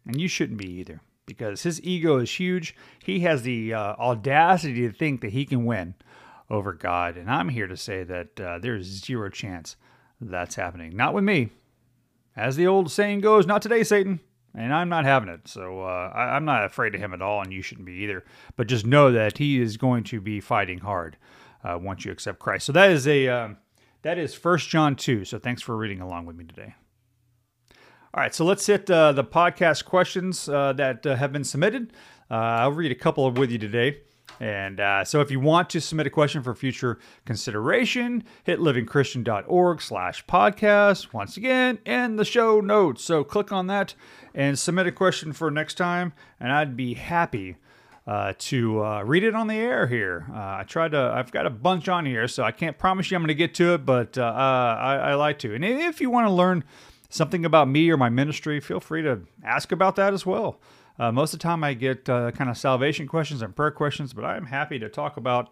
And 0.06 0.20
you 0.20 0.28
shouldn't 0.28 0.58
be 0.58 0.68
either, 0.68 1.00
because 1.26 1.62
his 1.62 1.80
ego 1.82 2.18
is 2.18 2.30
huge. 2.30 2.74
He 3.02 3.20
has 3.20 3.42
the 3.42 3.72
uh, 3.72 3.94
audacity 3.98 4.88
to 4.88 4.92
think 4.92 5.20
that 5.20 5.32
he 5.32 5.44
can 5.44 5.64
win 5.64 5.94
over 6.50 6.72
God. 6.72 7.16
And 7.16 7.30
I'm 7.30 7.48
here 7.48 7.66
to 7.66 7.76
say 7.76 8.02
that 8.04 8.40
uh, 8.40 8.58
there's 8.58 8.86
zero 8.86 9.30
chance 9.30 9.76
that's 10.20 10.56
happening. 10.56 10.96
Not 10.96 11.14
with 11.14 11.24
me. 11.24 11.50
As 12.36 12.56
the 12.56 12.66
old 12.66 12.90
saying 12.90 13.20
goes, 13.20 13.46
not 13.46 13.62
today, 13.62 13.84
Satan. 13.84 14.20
And 14.54 14.74
I'm 14.74 14.88
not 14.88 15.04
having 15.04 15.28
it. 15.28 15.48
So 15.48 15.82
uh, 15.82 16.12
I, 16.14 16.36
am 16.36 16.44
not 16.44 16.64
afraid 16.64 16.94
of 16.94 17.00
him 17.00 17.14
at 17.14 17.22
all, 17.22 17.40
and 17.40 17.52
you 17.52 17.62
shouldn't 17.62 17.86
be 17.86 18.02
either. 18.02 18.24
But 18.56 18.66
just 18.66 18.84
know 18.84 19.10
that 19.12 19.38
he 19.38 19.60
is 19.60 19.76
going 19.76 20.04
to 20.04 20.20
be 20.20 20.40
fighting 20.40 20.78
hard 20.78 21.16
uh, 21.64 21.78
once 21.80 22.04
you 22.04 22.12
accept 22.12 22.38
Christ. 22.38 22.66
So 22.66 22.72
that 22.72 22.90
is 22.90 23.06
a. 23.06 23.28
Uh, 23.28 23.48
that 24.02 24.18
is 24.18 24.34
First 24.34 24.68
John 24.68 24.96
2. 24.96 25.24
So 25.24 25.38
thanks 25.38 25.62
for 25.62 25.76
reading 25.76 26.00
along 26.00 26.26
with 26.26 26.34
me 26.36 26.44
today. 26.44 26.74
All 28.14 28.22
right, 28.22 28.34
so 28.34 28.44
let's 28.44 28.66
hit 28.66 28.90
uh, 28.90 29.12
the 29.12 29.24
podcast 29.24 29.86
questions 29.86 30.46
uh, 30.46 30.74
that 30.74 31.06
uh, 31.06 31.16
have 31.16 31.32
been 31.32 31.44
submitted. 31.44 31.94
Uh, 32.30 32.34
I'll 32.34 32.72
read 32.72 32.92
a 32.92 32.94
couple 32.94 33.30
with 33.30 33.50
you 33.50 33.56
today. 33.56 34.00
And 34.38 34.80
uh, 34.80 35.02
so 35.04 35.22
if 35.22 35.30
you 35.30 35.40
want 35.40 35.70
to 35.70 35.80
submit 35.80 36.06
a 36.06 36.10
question 36.10 36.42
for 36.42 36.54
future 36.54 36.98
consideration, 37.24 38.24
hit 38.44 38.58
livingchristian.org 38.58 39.80
slash 39.80 40.26
podcast. 40.26 41.14
Once 41.14 41.38
again, 41.38 41.78
in 41.86 42.16
the 42.16 42.26
show 42.26 42.60
notes. 42.60 43.02
So 43.02 43.24
click 43.24 43.50
on 43.50 43.66
that 43.68 43.94
and 44.34 44.58
submit 44.58 44.86
a 44.86 44.92
question 44.92 45.32
for 45.32 45.50
next 45.50 45.76
time. 45.76 46.12
And 46.38 46.52
I'd 46.52 46.76
be 46.76 46.92
happy 46.92 47.56
uh, 48.06 48.34
to 48.40 48.84
uh, 48.84 49.02
read 49.04 49.24
it 49.24 49.34
on 49.34 49.46
the 49.46 49.54
air 49.54 49.86
here. 49.86 50.26
Uh, 50.30 50.36
I 50.58 50.64
tried 50.68 50.90
to, 50.90 50.98
I've 50.98 51.32
got 51.32 51.46
a 51.46 51.50
bunch 51.50 51.88
on 51.88 52.04
here, 52.04 52.28
so 52.28 52.42
I 52.42 52.52
can't 52.52 52.76
promise 52.76 53.10
you 53.10 53.16
I'm 53.16 53.22
going 53.22 53.28
to 53.28 53.34
get 53.34 53.54
to 53.54 53.72
it, 53.72 53.86
but 53.86 54.18
uh, 54.18 54.22
I, 54.22 54.96
I, 54.96 55.14
like 55.14 55.38
to. 55.40 55.54
And 55.54 55.64
if 55.64 56.00
you 56.00 56.10
want 56.10 56.26
to 56.26 56.32
learn 56.32 56.64
something 57.12 57.44
about 57.44 57.68
me 57.68 57.90
or 57.90 57.96
my 57.96 58.08
ministry, 58.08 58.58
feel 58.58 58.80
free 58.80 59.02
to 59.02 59.20
ask 59.44 59.70
about 59.70 59.96
that 59.96 60.14
as 60.14 60.24
well. 60.24 60.58
Uh, 60.98 61.12
most 61.12 61.34
of 61.34 61.40
the 61.40 61.42
time, 61.42 61.62
I 61.62 61.74
get 61.74 62.08
uh, 62.08 62.30
kind 62.32 62.50
of 62.50 62.56
salvation 62.56 63.06
questions 63.06 63.42
and 63.42 63.54
prayer 63.54 63.70
questions, 63.70 64.12
but 64.12 64.24
I'm 64.24 64.46
happy 64.46 64.78
to 64.78 64.88
talk 64.88 65.16
about, 65.16 65.50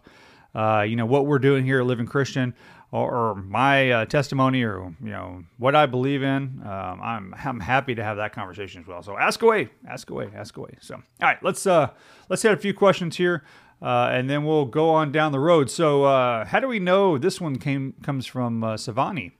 uh, 0.55 0.81
you 0.87 0.95
know, 0.95 1.05
what 1.05 1.25
we're 1.25 1.39
doing 1.39 1.63
here 1.63 1.79
at 1.79 1.85
Living 1.85 2.05
Christian, 2.07 2.53
or, 2.91 3.11
or 3.31 3.35
my 3.35 3.91
uh, 3.91 4.05
testimony, 4.05 4.63
or 4.63 4.93
you 5.01 5.11
know, 5.11 5.43
what 5.57 5.75
I 5.75 5.85
believe 5.85 6.23
in. 6.23 6.61
Um, 6.63 6.99
I'm 7.01 7.35
I'm 7.43 7.59
happy 7.59 7.95
to 7.95 8.03
have 8.03 8.17
that 8.17 8.33
conversation 8.33 8.81
as 8.81 8.87
well. 8.87 9.01
So 9.01 9.17
ask 9.17 9.41
away, 9.41 9.69
ask 9.87 10.09
away, 10.09 10.29
ask 10.35 10.57
away. 10.57 10.77
So 10.81 10.95
all 10.95 11.01
right, 11.21 11.41
let's 11.41 11.65
uh 11.65 11.91
let's 12.29 12.41
hit 12.41 12.51
a 12.51 12.57
few 12.57 12.73
questions 12.73 13.17
here. 13.17 13.43
Uh, 13.81 14.09
and 14.11 14.29
then 14.29 14.45
we'll 14.45 14.65
go 14.65 14.91
on 14.91 15.11
down 15.11 15.31
the 15.31 15.39
road. 15.39 15.67
So, 15.67 16.03
uh, 16.03 16.45
how 16.45 16.59
do 16.59 16.67
we 16.67 16.77
know 16.77 17.17
this 17.17 17.41
one 17.41 17.57
came 17.57 17.95
comes 18.03 18.27
from 18.27 18.61
Savani? 18.61 19.31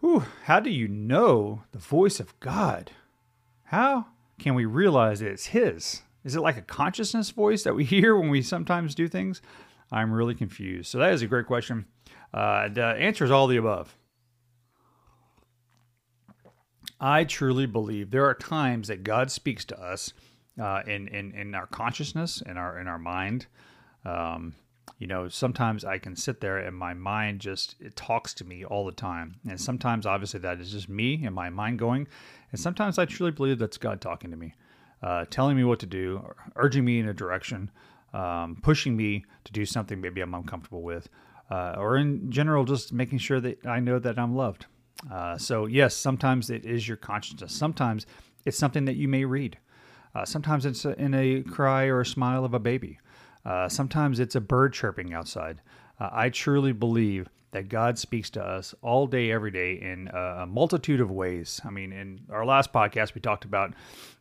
Whew, 0.00 0.24
how 0.44 0.60
do 0.60 0.70
you 0.70 0.86
know 0.88 1.62
the 1.72 1.78
voice 1.78 2.20
of 2.20 2.38
God? 2.40 2.92
How 3.64 4.06
can 4.38 4.54
we 4.54 4.64
realize 4.64 5.20
it's 5.20 5.46
His? 5.46 6.02
Is 6.24 6.36
it 6.36 6.40
like 6.40 6.56
a 6.56 6.62
consciousness 6.62 7.30
voice 7.30 7.64
that 7.64 7.74
we 7.74 7.84
hear 7.96 8.16
when 8.16 8.30
we 8.30 8.42
sometimes 8.42 8.94
do 8.94 9.08
things? 9.08 9.42
I'm 9.90 10.12
really 10.12 10.34
confused. 10.34 10.90
So 10.90 10.98
that 10.98 11.12
is 11.12 11.22
a 11.22 11.26
great 11.26 11.46
question. 11.46 11.86
Uh, 12.32 12.68
the 12.68 12.84
answer 12.84 13.24
is 13.24 13.30
all 13.30 13.46
the 13.46 13.56
above. 13.56 13.96
I 17.00 17.24
truly 17.24 17.66
believe 17.66 18.10
there 18.10 18.26
are 18.26 18.34
times 18.34 18.88
that 18.88 19.04
God 19.04 19.30
speaks 19.30 19.64
to 19.66 19.80
us 19.80 20.12
uh, 20.60 20.82
in, 20.86 21.06
in 21.08 21.32
in 21.32 21.54
our 21.54 21.66
consciousness, 21.66 22.42
in 22.44 22.56
our 22.56 22.78
in 22.78 22.88
our 22.88 22.98
mind. 22.98 23.46
Um, 24.04 24.54
you 24.98 25.06
know 25.06 25.28
sometimes 25.28 25.84
i 25.84 25.98
can 25.98 26.16
sit 26.16 26.40
there 26.40 26.58
and 26.58 26.76
my 26.76 26.94
mind 26.94 27.40
just 27.40 27.76
it 27.80 27.94
talks 27.96 28.32
to 28.34 28.44
me 28.44 28.64
all 28.64 28.84
the 28.86 28.92
time 28.92 29.36
and 29.48 29.60
sometimes 29.60 30.06
obviously 30.06 30.40
that 30.40 30.60
is 30.60 30.72
just 30.72 30.88
me 30.88 31.24
and 31.24 31.34
my 31.34 31.50
mind 31.50 31.78
going 31.78 32.06
and 32.50 32.60
sometimes 32.60 32.98
i 32.98 33.04
truly 33.04 33.32
believe 33.32 33.58
that's 33.58 33.78
god 33.78 34.00
talking 34.00 34.30
to 34.30 34.36
me 34.36 34.54
uh, 35.00 35.24
telling 35.30 35.56
me 35.56 35.62
what 35.62 35.78
to 35.78 35.86
do 35.86 36.20
urging 36.56 36.84
me 36.84 36.98
in 36.98 37.08
a 37.08 37.14
direction 37.14 37.70
um, 38.14 38.56
pushing 38.62 38.96
me 38.96 39.24
to 39.44 39.52
do 39.52 39.64
something 39.64 40.00
maybe 40.00 40.20
i'm 40.20 40.34
uncomfortable 40.34 40.82
with 40.82 41.08
uh, 41.50 41.74
or 41.78 41.96
in 41.96 42.30
general, 42.30 42.64
just 42.64 42.92
making 42.92 43.18
sure 43.18 43.40
that 43.40 43.64
I 43.66 43.80
know 43.80 43.98
that 43.98 44.18
I'm 44.18 44.34
loved. 44.34 44.66
Uh, 45.10 45.38
so, 45.38 45.66
yes, 45.66 45.94
sometimes 45.94 46.50
it 46.50 46.64
is 46.66 46.86
your 46.86 46.96
consciousness. 46.96 47.52
Sometimes 47.52 48.06
it's 48.44 48.58
something 48.58 48.84
that 48.84 48.96
you 48.96 49.08
may 49.08 49.24
read. 49.24 49.58
Uh, 50.14 50.24
sometimes 50.24 50.66
it's 50.66 50.84
in 50.84 51.14
a 51.14 51.42
cry 51.42 51.84
or 51.84 52.00
a 52.00 52.06
smile 52.06 52.44
of 52.44 52.54
a 52.54 52.58
baby. 52.58 52.98
Uh, 53.48 53.66
sometimes 53.66 54.20
it's 54.20 54.34
a 54.34 54.40
bird 54.42 54.74
chirping 54.74 55.14
outside. 55.14 55.62
Uh, 55.98 56.10
I 56.12 56.28
truly 56.28 56.72
believe 56.72 57.30
that 57.52 57.70
God 57.70 57.98
speaks 57.98 58.28
to 58.30 58.44
us 58.44 58.74
all 58.82 59.06
day, 59.06 59.32
every 59.32 59.50
day 59.50 59.72
in 59.72 60.08
a 60.08 60.46
multitude 60.46 61.00
of 61.00 61.10
ways. 61.10 61.58
I 61.64 61.70
mean, 61.70 61.90
in 61.92 62.20
our 62.30 62.44
last 62.44 62.74
podcast, 62.74 63.14
we 63.14 63.22
talked 63.22 63.46
about, 63.46 63.72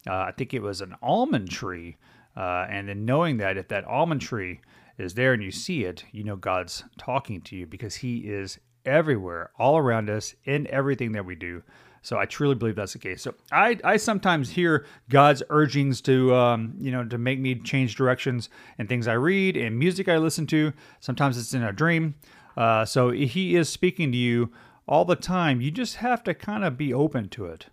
uh, 0.07 0.13
I 0.13 0.31
think 0.31 0.53
it 0.53 0.61
was 0.61 0.79
an 0.79 0.95
almond 1.01 1.51
tree. 1.51 1.97
Uh, 2.37 2.67
and 2.69 2.87
then 2.87 3.03
knowing 3.03 3.35
that 3.37 3.57
if 3.57 3.67
that 3.67 3.83
almond 3.83 4.21
tree 4.21 4.61
is 4.97 5.15
there 5.15 5.33
and 5.33 5.43
you 5.43 5.51
see 5.51 5.83
it, 5.83 6.05
you 6.13 6.23
know 6.23 6.37
God's 6.37 6.85
talking 6.97 7.41
to 7.41 7.55
you 7.57 7.67
because 7.67 7.95
He 7.95 8.19
is 8.19 8.59
everywhere, 8.85 9.51
all 9.59 9.77
around 9.77 10.09
us, 10.09 10.35
in 10.45 10.67
everything 10.67 11.11
that 11.11 11.25
we 11.25 11.35
do. 11.35 11.63
So 12.01 12.17
I 12.17 12.25
truly 12.25 12.55
believe 12.55 12.75
that's 12.75 12.93
the 12.93 12.99
case. 12.99 13.21
So 13.21 13.33
I, 13.51 13.77
I 13.83 13.97
sometimes 13.97 14.51
hear 14.51 14.85
God's 15.09 15.43
urgings 15.49 16.01
to, 16.01 16.33
um, 16.35 16.75
you 16.79 16.91
know, 16.91 17.03
to 17.03 17.17
make 17.17 17.39
me 17.39 17.55
change 17.55 17.95
directions 17.95 18.49
and 18.77 18.87
things 18.87 19.07
I 19.07 19.13
read 19.13 19.57
and 19.57 19.77
music 19.77 20.07
I 20.07 20.17
listen 20.17 20.47
to. 20.47 20.73
Sometimes 20.99 21.37
it's 21.37 21.53
in 21.53 21.63
a 21.63 21.73
dream. 21.73 22.15
Uh, 22.55 22.85
so 22.85 23.11
He 23.11 23.55
is 23.55 23.69
speaking 23.69 24.11
to 24.11 24.17
you 24.17 24.51
all 24.87 25.05
the 25.05 25.15
time. 25.15 25.61
You 25.61 25.71
just 25.71 25.97
have 25.97 26.23
to 26.23 26.33
kind 26.33 26.63
of 26.63 26.77
be 26.77 26.93
open 26.93 27.29
to 27.29 27.45
it. 27.45 27.67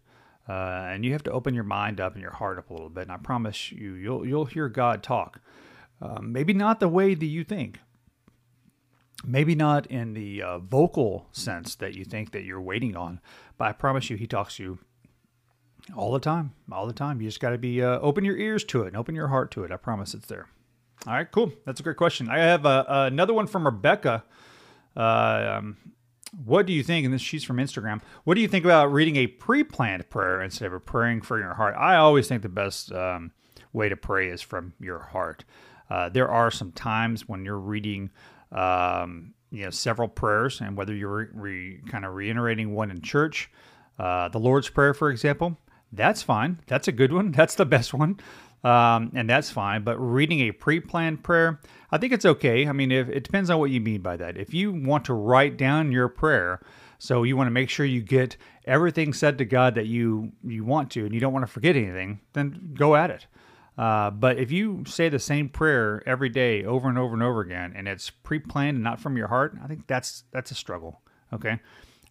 Uh, 0.48 0.88
and 0.88 1.04
you 1.04 1.12
have 1.12 1.22
to 1.22 1.32
open 1.32 1.54
your 1.54 1.64
mind 1.64 2.00
up 2.00 2.12
and 2.12 2.20
your 2.20 2.32
heart 2.32 2.58
up 2.58 2.68
a 2.70 2.72
little 2.72 2.90
bit. 2.90 3.02
And 3.02 3.12
I 3.12 3.16
promise 3.16 3.72
you, 3.72 3.94
you'll 3.94 4.26
you'll 4.26 4.44
hear 4.44 4.68
God 4.68 5.02
talk. 5.02 5.40
Um, 6.02 6.32
maybe 6.32 6.52
not 6.52 6.80
the 6.80 6.88
way 6.88 7.14
that 7.14 7.24
you 7.24 7.44
think. 7.44 7.80
Maybe 9.26 9.54
not 9.54 9.86
in 9.86 10.14
the 10.14 10.42
uh, 10.42 10.58
vocal 10.58 11.26
sense 11.32 11.74
that 11.76 11.94
you 11.94 12.04
think 12.04 12.32
that 12.32 12.44
you're 12.44 12.60
waiting 12.60 12.96
on, 12.96 13.20
but 13.58 13.68
I 13.68 13.72
promise 13.72 14.10
you, 14.10 14.16
He 14.16 14.26
talks 14.26 14.56
to 14.56 14.62
you 14.62 14.78
all 15.96 16.12
the 16.12 16.20
time, 16.20 16.52
all 16.72 16.86
the 16.86 16.92
time. 16.92 17.20
You 17.20 17.28
just 17.28 17.40
got 17.40 17.50
to 17.50 17.58
be 17.58 17.82
uh, 17.82 17.98
open 18.00 18.24
your 18.24 18.36
ears 18.36 18.64
to 18.64 18.82
it 18.82 18.88
and 18.88 18.96
open 18.96 19.14
your 19.14 19.28
heart 19.28 19.50
to 19.52 19.64
it. 19.64 19.70
I 19.70 19.76
promise 19.76 20.14
it's 20.14 20.26
there. 20.26 20.48
All 21.06 21.12
right, 21.12 21.30
cool. 21.30 21.52
That's 21.66 21.80
a 21.80 21.82
great 21.82 21.96
question. 21.98 22.28
I 22.30 22.38
have 22.38 22.64
uh, 22.64 22.84
another 22.88 23.34
one 23.34 23.46
from 23.46 23.66
Rebecca. 23.66 24.24
Uh, 24.96 25.56
um, 25.58 25.76
what 26.44 26.66
do 26.66 26.72
you 26.72 26.82
think? 26.82 27.04
And 27.04 27.12
this 27.12 27.20
she's 27.20 27.44
from 27.44 27.58
Instagram. 27.58 28.00
What 28.24 28.34
do 28.34 28.40
you 28.40 28.48
think 28.48 28.64
about 28.64 28.92
reading 28.92 29.16
a 29.16 29.26
pre-planned 29.26 30.08
prayer 30.08 30.42
instead 30.42 30.72
of 30.72 30.86
praying 30.86 31.22
for 31.22 31.38
your 31.38 31.54
heart? 31.54 31.74
I 31.78 31.96
always 31.96 32.26
think 32.26 32.42
the 32.42 32.48
best 32.48 32.90
um, 32.92 33.32
way 33.72 33.88
to 33.88 33.96
pray 33.96 34.28
is 34.28 34.40
from 34.40 34.72
your 34.80 35.00
heart. 35.00 35.44
Uh, 35.90 36.08
there 36.08 36.30
are 36.30 36.50
some 36.50 36.72
times 36.72 37.28
when 37.28 37.44
you're 37.44 37.58
reading, 37.58 38.10
um, 38.52 39.34
you 39.50 39.64
know, 39.64 39.70
several 39.70 40.08
prayers, 40.08 40.60
and 40.60 40.76
whether 40.76 40.94
you're 40.94 41.16
re- 41.16 41.26
re- 41.32 41.80
kind 41.88 42.04
of 42.04 42.14
reiterating 42.14 42.74
one 42.74 42.90
in 42.90 43.00
church, 43.00 43.50
uh, 43.98 44.28
the 44.28 44.40
Lord's 44.40 44.68
Prayer, 44.68 44.94
for 44.94 45.10
example, 45.10 45.56
that's 45.92 46.22
fine. 46.22 46.60
That's 46.66 46.88
a 46.88 46.92
good 46.92 47.12
one. 47.12 47.30
That's 47.36 47.54
the 47.54 47.66
best 47.66 47.94
one. 47.94 48.18
Um, 48.64 49.12
and 49.14 49.28
that's 49.28 49.50
fine. 49.50 49.84
But 49.84 49.98
reading 49.98 50.40
a 50.40 50.52
pre-planned 50.52 51.22
prayer, 51.22 51.60
I 51.92 51.98
think 51.98 52.14
it's 52.14 52.24
okay. 52.24 52.66
I 52.66 52.72
mean, 52.72 52.90
if, 52.90 53.10
it 53.10 53.22
depends 53.22 53.50
on 53.50 53.58
what 53.58 53.70
you 53.70 53.80
mean 53.80 54.00
by 54.00 54.16
that. 54.16 54.38
If 54.38 54.54
you 54.54 54.72
want 54.72 55.04
to 55.04 55.14
write 55.14 55.58
down 55.58 55.92
your 55.92 56.08
prayer, 56.08 56.62
so 56.98 57.24
you 57.24 57.36
want 57.36 57.48
to 57.48 57.52
make 57.52 57.68
sure 57.68 57.84
you 57.84 58.00
get 58.00 58.38
everything 58.64 59.12
said 59.12 59.36
to 59.36 59.44
God 59.44 59.74
that 59.74 59.86
you 59.86 60.32
you 60.42 60.64
want 60.64 60.90
to, 60.92 61.04
and 61.04 61.12
you 61.12 61.20
don't 61.20 61.34
want 61.34 61.46
to 61.46 61.52
forget 61.52 61.76
anything, 61.76 62.20
then 62.32 62.72
go 62.74 62.96
at 62.96 63.10
it. 63.10 63.26
Uh, 63.76 64.10
but 64.10 64.38
if 64.38 64.52
you 64.52 64.84
say 64.86 65.08
the 65.08 65.18
same 65.18 65.48
prayer 65.48 66.02
every 66.06 66.28
day, 66.28 66.64
over 66.64 66.88
and 66.88 66.96
over 66.96 67.14
and 67.14 67.22
over 67.22 67.40
again, 67.40 67.72
and 67.74 67.88
it's 67.88 68.10
pre-planned 68.10 68.76
and 68.76 68.84
not 68.84 69.00
from 69.00 69.16
your 69.16 69.28
heart, 69.28 69.56
I 69.62 69.66
think 69.66 69.86
that's 69.86 70.24
that's 70.30 70.50
a 70.50 70.54
struggle. 70.54 71.00
Okay, 71.32 71.58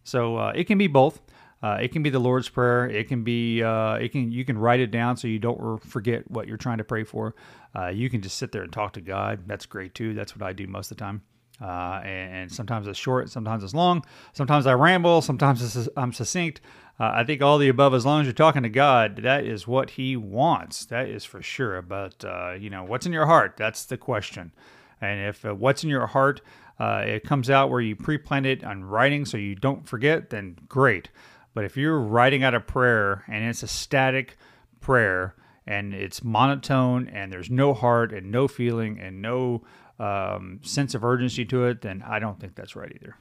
so 0.02 0.36
uh, 0.36 0.52
it 0.54 0.64
can 0.64 0.78
be 0.78 0.88
both. 0.88 1.20
Uh, 1.62 1.78
it 1.80 1.92
can 1.92 2.02
be 2.02 2.10
the 2.10 2.18
Lord's 2.18 2.50
Prayer. 2.50 2.86
It 2.86 3.08
can 3.08 3.24
be 3.24 3.62
uh, 3.62 3.94
it 3.94 4.12
can 4.12 4.30
you 4.30 4.44
can 4.44 4.58
write 4.58 4.80
it 4.80 4.90
down 4.90 5.16
so 5.16 5.26
you 5.26 5.38
don't 5.38 5.82
forget 5.82 6.30
what 6.30 6.46
you're 6.46 6.58
trying 6.58 6.78
to 6.78 6.84
pray 6.84 7.04
for. 7.04 7.34
Uh, 7.74 7.88
you 7.88 8.10
can 8.10 8.20
just 8.20 8.36
sit 8.36 8.52
there 8.52 8.62
and 8.62 8.72
talk 8.72 8.92
to 8.92 9.00
God. 9.00 9.44
That's 9.46 9.64
great 9.64 9.94
too. 9.94 10.12
That's 10.12 10.36
what 10.36 10.46
I 10.46 10.52
do 10.52 10.66
most 10.66 10.90
of 10.90 10.98
the 10.98 11.02
time. 11.02 11.22
Uh, 11.60 12.00
and, 12.04 12.34
and, 12.34 12.52
sometimes 12.52 12.88
it's 12.88 12.98
short, 12.98 13.30
sometimes 13.30 13.62
it's 13.62 13.74
long. 13.74 14.04
Sometimes 14.32 14.66
I 14.66 14.72
ramble. 14.72 15.22
Sometimes 15.22 15.88
I'm 15.96 16.12
succinct. 16.12 16.60
Uh, 16.98 17.12
I 17.14 17.24
think 17.24 17.42
all 17.42 17.58
the 17.58 17.68
above, 17.68 17.94
as 17.94 18.04
long 18.04 18.20
as 18.20 18.26
you're 18.26 18.34
talking 18.34 18.64
to 18.64 18.68
God, 18.68 19.16
that 19.22 19.44
is 19.44 19.66
what 19.66 19.90
He 19.90 20.16
wants. 20.16 20.84
That 20.86 21.08
is 21.08 21.24
for 21.24 21.42
sure. 21.42 21.80
But 21.80 22.24
uh, 22.24 22.52
you 22.58 22.70
know, 22.70 22.84
what's 22.84 23.06
in 23.06 23.12
your 23.12 23.26
heart? 23.26 23.54
That's 23.56 23.84
the 23.84 23.96
question. 23.96 24.52
And 25.00 25.28
if 25.28 25.44
what's 25.44 25.84
in 25.84 25.90
your 25.90 26.06
heart 26.08 26.40
it 26.80 27.24
comes 27.24 27.50
out 27.50 27.70
where 27.70 27.80
you 27.80 27.96
pre-plan 27.96 28.44
it 28.44 28.64
on 28.64 28.84
writing 28.84 29.24
so 29.24 29.36
you 29.36 29.54
don't 29.54 29.88
forget, 29.88 30.30
then 30.30 30.56
great. 30.68 31.08
But 31.54 31.64
if 31.64 31.76
you're 31.76 32.00
writing 32.00 32.42
out 32.42 32.54
a 32.54 32.60
prayer 32.60 33.24
and 33.28 33.44
it's 33.44 33.62
a 33.62 33.68
static 33.68 34.36
prayer 34.80 35.34
and 35.66 35.94
it's 35.94 36.22
monotone 36.22 37.08
and 37.08 37.32
there's 37.32 37.50
no 37.50 37.74
heart 37.74 38.12
and 38.12 38.30
no 38.30 38.48
feeling 38.48 38.98
and 38.98 39.22
no 39.22 39.62
um, 39.98 40.60
sense 40.62 40.94
of 40.94 41.04
urgency 41.04 41.44
to 41.46 41.64
it, 41.64 41.82
then 41.82 42.02
I 42.06 42.18
don't 42.18 42.38
think 42.38 42.54
that's 42.54 42.76
right 42.76 42.92
either. 42.94 43.16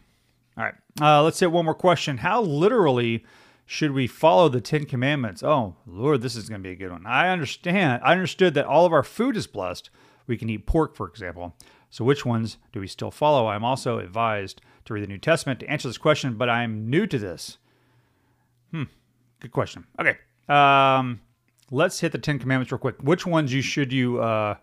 All 0.58 0.64
right, 0.64 0.76
uh, 1.02 1.24
let's 1.24 1.40
hit 1.40 1.52
one 1.52 1.66
more 1.66 1.74
question. 1.74 2.18
How 2.18 2.42
literally 2.42 3.26
should 3.66 3.92
we 3.92 4.08
follow 4.08 4.50
the 4.50 4.62
Ten 4.62 4.86
Commandments? 4.86 5.42
Oh, 5.42 5.76
Lord, 5.88 6.22
this 6.22 6.36
is 6.36 6.50
going 6.50 6.62
to 6.62 6.68
be 6.68 6.74
a 6.74 6.78
good 6.78 6.92
one. 6.92 7.06
I 7.06 7.30
understand. 7.30 8.02
I 8.04 8.12
understood 8.12 8.54
that 8.54 8.66
all 8.66 8.86
of 8.86 8.94
our 8.94 9.04
food 9.04 9.38
is 9.38 9.48
blessed. 9.48 9.90
We 10.28 10.38
can 10.38 10.50
eat 10.50 10.66
pork, 10.66 10.96
for 10.96 11.08
example. 11.08 11.56
So, 11.90 12.04
which 12.04 12.26
ones 12.26 12.58
do 12.72 12.80
we 12.80 12.88
still 12.88 13.12
follow? 13.12 13.48
I'm 13.48 13.64
also 13.64 14.00
advised 14.00 14.62
to 14.86 14.94
read 14.94 15.04
the 15.04 15.08
New 15.08 15.18
Testament 15.18 15.60
to 15.62 15.68
answer 15.68 15.88
this 15.88 15.98
question, 15.98 16.36
but 16.36 16.50
I'm 16.50 16.90
new 16.90 17.08
to 17.08 17.18
this. 17.18 17.58
Hmm. 18.72 18.84
Good 19.40 19.52
question. 19.52 19.86
Okay. 20.00 20.18
Um, 20.50 21.22
let's 21.72 22.00
hit 22.00 22.12
the 22.12 22.18
Ten 22.18 22.40
Commandments 22.40 22.72
real 22.72 22.80
quick. 22.80 23.02
Which 23.02 23.26
ones 23.26 23.54
you 23.54 23.62
should 23.62 23.92
you 23.92 24.22
uh, 24.22 24.56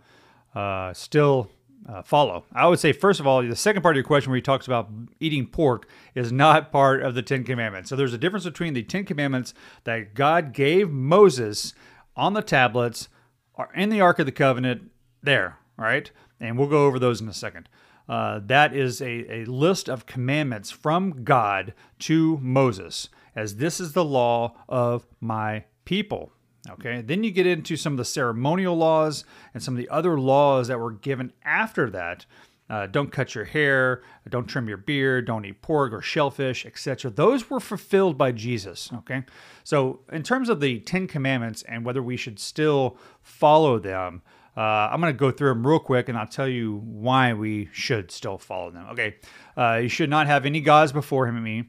uh, 0.54 0.92
still 0.92 1.50
uh, 1.88 2.02
follow? 2.02 2.44
I 2.52 2.66
would 2.66 2.78
say 2.78 2.92
first 2.92 3.20
of 3.20 3.26
all, 3.26 3.42
the 3.42 3.56
second 3.56 3.82
part 3.82 3.94
of 3.94 3.96
your 3.96 4.04
question, 4.04 4.30
where 4.30 4.36
he 4.36 4.42
talks 4.42 4.66
about 4.66 4.90
eating 5.18 5.46
pork, 5.46 5.88
is 6.14 6.32
not 6.32 6.72
part 6.72 7.02
of 7.02 7.14
the 7.14 7.22
Ten 7.22 7.44
Commandments. 7.44 7.90
So 7.90 7.96
there's 7.96 8.14
a 8.14 8.18
difference 8.18 8.44
between 8.44 8.74
the 8.74 8.82
Ten 8.82 9.04
Commandments 9.04 9.54
that 9.84 10.14
God 10.14 10.52
gave 10.52 10.90
Moses 10.90 11.74
on 12.16 12.34
the 12.34 12.42
tablets, 12.42 13.08
are 13.54 13.70
in 13.74 13.88
the 13.88 14.00
Ark 14.00 14.18
of 14.18 14.26
the 14.26 14.32
Covenant. 14.32 14.90
There, 15.22 15.58
right? 15.76 16.10
And 16.38 16.58
we'll 16.58 16.68
go 16.68 16.86
over 16.86 16.98
those 16.98 17.20
in 17.20 17.28
a 17.28 17.34
second. 17.34 17.68
Uh, 18.08 18.40
that 18.46 18.74
is 18.74 19.00
a, 19.00 19.42
a 19.42 19.44
list 19.44 19.88
of 19.88 20.04
commandments 20.04 20.70
from 20.70 21.22
God 21.22 21.74
to 22.00 22.38
Moses 22.38 23.08
as 23.36 23.56
this 23.56 23.78
is 23.78 23.92
the 23.92 24.04
law 24.04 24.56
of 24.68 25.06
my 25.20 25.64
people. 25.84 26.32
Okay, 26.68 27.01
then 27.01 27.25
you 27.25 27.31
get 27.31 27.46
into 27.46 27.77
some 27.77 27.94
of 27.94 27.96
the 27.96 28.05
ceremonial 28.05 28.77
laws 28.77 29.25
and 29.55 29.62
some 29.62 29.75
of 29.75 29.79
the 29.79 29.88
other 29.88 30.20
laws 30.20 30.68
that 30.68 30.79
were 30.79 30.92
given 30.92 31.33
after 31.44 31.88
that. 31.90 32.27
Uh, 32.68 32.87
don't 32.87 33.11
cut 33.11 33.35
your 33.35 33.46
hair, 33.46 34.03
don't 34.29 34.46
trim 34.46 34.68
your 34.68 34.77
beard, 34.77 35.27
don't 35.27 35.44
eat 35.44 35.61
pork 35.61 35.92
or 35.92 36.01
shellfish, 36.01 36.64
etc. 36.64 37.11
Those 37.11 37.51
were 37.51 37.59
fulfilled 37.59 38.16
by 38.16 38.31
Jesus. 38.31 38.90
Okay, 38.99 39.25
so 39.64 40.01
in 40.12 40.23
terms 40.23 40.49
of 40.49 40.61
the 40.61 40.79
Ten 40.81 41.09
Commandments 41.09 41.64
and 41.64 41.85
whether 41.85 42.03
we 42.03 42.16
should 42.16 42.38
still 42.38 42.96
follow 43.23 43.81
them, 43.81 44.23
uh, 44.57 44.61
I'm 44.61 45.01
going 45.01 45.12
to 45.12 45.18
go 45.18 45.33
through 45.33 45.49
them 45.49 45.66
real 45.66 45.81
quick 45.81 46.09
and 46.09 46.16
I'll 46.16 46.27
tell 46.27 46.46
you 46.46 46.77
why 46.85 47.33
we 47.33 47.68
should 47.73 48.12
still 48.12 48.38
follow 48.38 48.70
them. 48.70 48.87
Okay, 48.90 49.16
uh, 49.57 49.81
you 49.83 49.88
should 49.88 50.11
not 50.11 50.29
have 50.29 50.46
any 50.46 50.61
gods 50.61 50.92
before 50.92 51.27
him 51.27 51.37
and 51.37 51.44
me. 51.44 51.64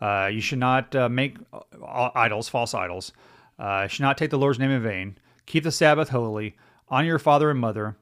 Uh, 0.00 0.30
you 0.32 0.40
should 0.40 0.58
not 0.60 0.94
uh, 0.94 1.08
make 1.10 1.36
uh, 1.52 2.10
idols, 2.14 2.48
false 2.48 2.72
idols. 2.72 3.12
Uh, 3.58 3.86
should 3.86 4.02
not 4.02 4.16
take 4.16 4.30
the 4.30 4.38
Lord's 4.38 4.58
name 4.58 4.70
in 4.70 4.82
vain. 4.82 5.18
Keep 5.46 5.64
the 5.64 5.72
Sabbath 5.72 6.10
holy. 6.10 6.56
Honor 6.88 7.06
your 7.06 7.18
father 7.18 7.50
and 7.50 7.60
mother. 7.60 7.96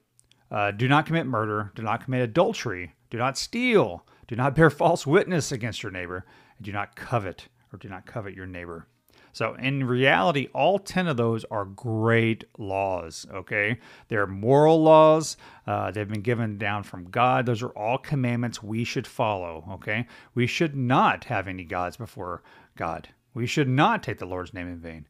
Uh, 0.50 0.70
do 0.70 0.88
not 0.88 1.06
commit 1.06 1.26
murder. 1.26 1.72
Do 1.74 1.82
not 1.82 2.04
commit 2.04 2.22
adultery. 2.22 2.94
Do 3.10 3.18
not 3.18 3.38
steal. 3.38 4.06
Do 4.28 4.36
not 4.36 4.54
bear 4.54 4.70
false 4.70 5.06
witness 5.06 5.52
against 5.52 5.82
your 5.82 5.92
neighbor. 5.92 6.24
And 6.58 6.66
do 6.66 6.72
not 6.72 6.96
covet 6.96 7.48
or 7.72 7.78
do 7.78 7.88
not 7.88 8.06
covet 8.06 8.34
your 8.34 8.46
neighbor. 8.46 8.86
So, 9.32 9.54
in 9.56 9.84
reality, 9.84 10.48
all 10.54 10.78
10 10.78 11.08
of 11.08 11.18
those 11.18 11.44
are 11.50 11.66
great 11.66 12.44
laws, 12.56 13.26
okay? 13.30 13.78
They're 14.08 14.26
moral 14.26 14.82
laws. 14.82 15.36
Uh, 15.66 15.90
they've 15.90 16.08
been 16.08 16.22
given 16.22 16.56
down 16.56 16.84
from 16.84 17.10
God. 17.10 17.44
Those 17.44 17.62
are 17.62 17.68
all 17.68 17.98
commandments 17.98 18.62
we 18.62 18.82
should 18.82 19.06
follow, 19.06 19.68
okay? 19.72 20.06
We 20.34 20.46
should 20.46 20.74
not 20.74 21.24
have 21.24 21.48
any 21.48 21.64
gods 21.64 21.98
before 21.98 22.42
God. 22.76 23.08
We 23.34 23.46
should 23.46 23.68
not 23.68 24.02
take 24.02 24.18
the 24.18 24.24
Lord's 24.24 24.54
name 24.54 24.68
in 24.68 24.78
vain. 24.78 25.06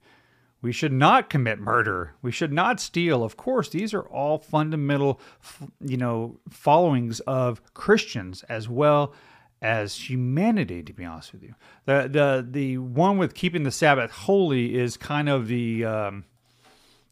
We 0.62 0.72
should 0.72 0.92
not 0.92 1.30
commit 1.30 1.60
murder. 1.60 2.14
We 2.22 2.32
should 2.32 2.52
not 2.52 2.80
steal. 2.80 3.22
Of 3.22 3.36
course, 3.36 3.68
these 3.68 3.94
are 3.94 4.02
all 4.02 4.38
fundamental, 4.38 5.20
you 5.80 5.96
know, 5.96 6.38
followings 6.48 7.20
of 7.20 7.62
Christians 7.74 8.42
as 8.44 8.68
well 8.68 9.14
as 9.62 10.10
humanity 10.10 10.82
to 10.82 10.92
be 10.92 11.02
honest 11.02 11.32
with 11.32 11.42
you 11.42 11.54
the 11.86 12.06
the 12.12 12.46
the 12.48 12.76
one 12.76 13.16
with 13.16 13.32
keeping 13.32 13.62
the 13.62 13.70
sabbath 13.70 14.10
holy 14.10 14.74
is 14.78 14.98
kind 14.98 15.30
of 15.30 15.48
the 15.48 15.82
um, 15.82 16.24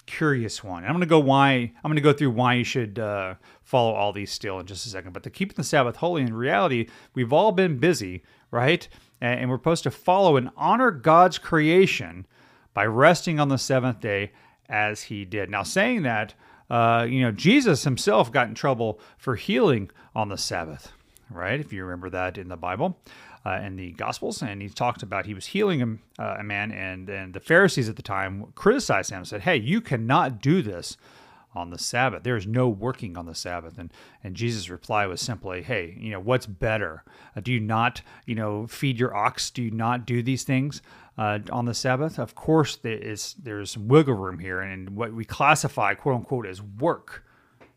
curious 0.07 0.63
one. 0.63 0.85
I'm 0.85 0.91
going 0.91 1.01
to 1.01 1.07
go 1.07 1.19
why 1.19 1.73
I'm 1.83 1.91
going 1.91 1.97
to 1.97 2.03
go 2.03 2.13
through 2.13 2.31
why 2.31 2.55
you 2.55 2.65
should 2.65 2.99
uh, 2.99 3.35
follow 3.63 3.93
all 3.93 4.13
these 4.13 4.31
still 4.31 4.61
in 4.61 4.67
just 4.67 4.87
a 4.87 4.89
second. 4.89 5.13
But 5.13 5.23
to 5.25 5.31
keep 5.31 5.55
the 5.55 5.65
Sabbath 5.65 5.97
holy, 5.97 6.23
in 6.23 6.35
reality, 6.35 6.89
we've 7.15 7.33
all 7.33 7.53
been 7.53 7.79
busy, 7.79 8.23
right? 8.51 8.87
And 9.21 9.49
we're 9.49 9.57
supposed 9.57 9.85
to 9.85 9.91
follow 9.91 10.37
and 10.37 10.51
honor 10.57 10.91
God's 10.91 11.39
creation 11.39 12.27
by 12.75 12.85
resting 12.85 13.41
on 13.41 13.49
the 13.49 13.59
seventh 13.59 14.01
day 14.01 14.33
as 14.69 15.05
He 15.05 15.25
did. 15.25 15.49
Now, 15.49 15.63
saying 15.63 16.03
that, 16.03 16.35
uh, 16.69 17.07
you 17.09 17.23
know, 17.23 17.31
Jesus 17.31 17.85
Himself 17.85 18.31
got 18.31 18.49
in 18.49 18.55
trouble 18.55 19.01
for 19.17 19.37
healing 19.37 19.91
on 20.15 20.29
the 20.29 20.39
Sabbath, 20.39 20.93
right? 21.31 21.59
If 21.59 21.73
you 21.73 21.85
remember 21.85 22.11
that 22.11 22.37
in 22.37 22.49
the 22.49 22.57
Bible 22.57 22.99
uh, 23.47 23.61
in 23.63 23.77
the 23.77 23.93
Gospels, 23.93 24.43
and 24.43 24.63
he 24.63 24.69
talked 24.69 25.03
about 25.03 25.27
he 25.27 25.35
was 25.35 25.47
healing 25.47 25.83
a, 26.19 26.23
uh, 26.23 26.37
a 26.41 26.43
man, 26.43 26.73
and 26.73 27.09
and 27.09 27.35
the 27.35 27.41
Pharisees 27.41 27.89
at 27.89 27.97
the 27.97 28.03
time 28.03 28.53
criticized 28.55 29.11
him 29.11 29.19
and 29.19 29.29
said, 29.29 29.43
"Hey, 29.43 29.57
you 29.57 29.81
cannot 29.81 30.41
do 30.41 30.63
this." 30.63 30.97
On 31.55 31.71
the 31.71 31.79
Sabbath. 31.79 32.23
There 32.23 32.37
is 32.37 32.47
no 32.47 32.69
working 32.69 33.17
on 33.17 33.27
the 33.27 33.35
Sabbath. 33.35 33.79
And 33.79 33.93
and 34.23 34.35
Jesus' 34.35 34.69
reply 34.69 35.07
was 35.07 35.21
simply, 35.21 35.63
Hey, 35.63 35.97
you 35.99 36.11
know, 36.11 36.21
what's 36.21 36.47
better? 36.47 37.05
Uh, 37.37 37.41
do 37.41 37.53
you 37.53 37.61
not, 37.61 38.03
you 38.27 38.35
know, 38.35 38.67
feed 38.67 38.99
your 38.99 39.15
ox? 39.15 39.51
Do 39.51 39.63
you 39.63 39.71
not 39.71 40.07
do 40.07 40.23
these 40.23 40.43
things 40.45 40.83
uh, 41.19 41.41
on 41.51 41.65
the 41.65 41.75
Sabbath? 41.75 42.19
Of 42.19 42.35
course, 42.35 42.77
there 42.77 42.99
is 42.99 43.35
there's 43.35 43.73
some 43.73 43.89
wiggle 43.89 44.15
room 44.15 44.39
here, 44.39 44.61
and 44.61 44.91
what 44.91 45.13
we 45.13 45.25
classify, 45.25 45.95
quote 45.95 46.17
unquote, 46.17 46.47
as 46.47 46.63
work. 46.63 47.25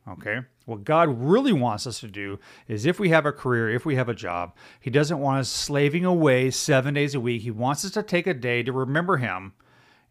Okay. 0.08 0.40
What 0.66 0.84
God 0.84 1.10
really 1.22 1.54
wants 1.54 1.86
us 1.86 2.00
to 2.00 2.08
do 2.08 2.40
is 2.68 2.86
if 2.86 3.00
we 3.00 3.10
have 3.10 3.26
a 3.26 3.32
career, 3.32 3.70
if 3.70 3.86
we 3.86 3.96
have 3.96 4.10
a 4.10 4.14
job, 4.14 4.56
He 4.80 4.90
doesn't 4.90 5.20
want 5.20 5.40
us 5.40 5.50
slaving 5.50 6.06
away 6.06 6.50
seven 6.52 6.94
days 6.94 7.14
a 7.14 7.20
week. 7.20 7.42
He 7.42 7.52
wants 7.52 7.84
us 7.86 7.92
to 7.92 8.04
take 8.04 8.28
a 8.28 8.34
day 8.34 8.64
to 8.64 8.72
remember 8.72 9.18
Him 9.18 9.54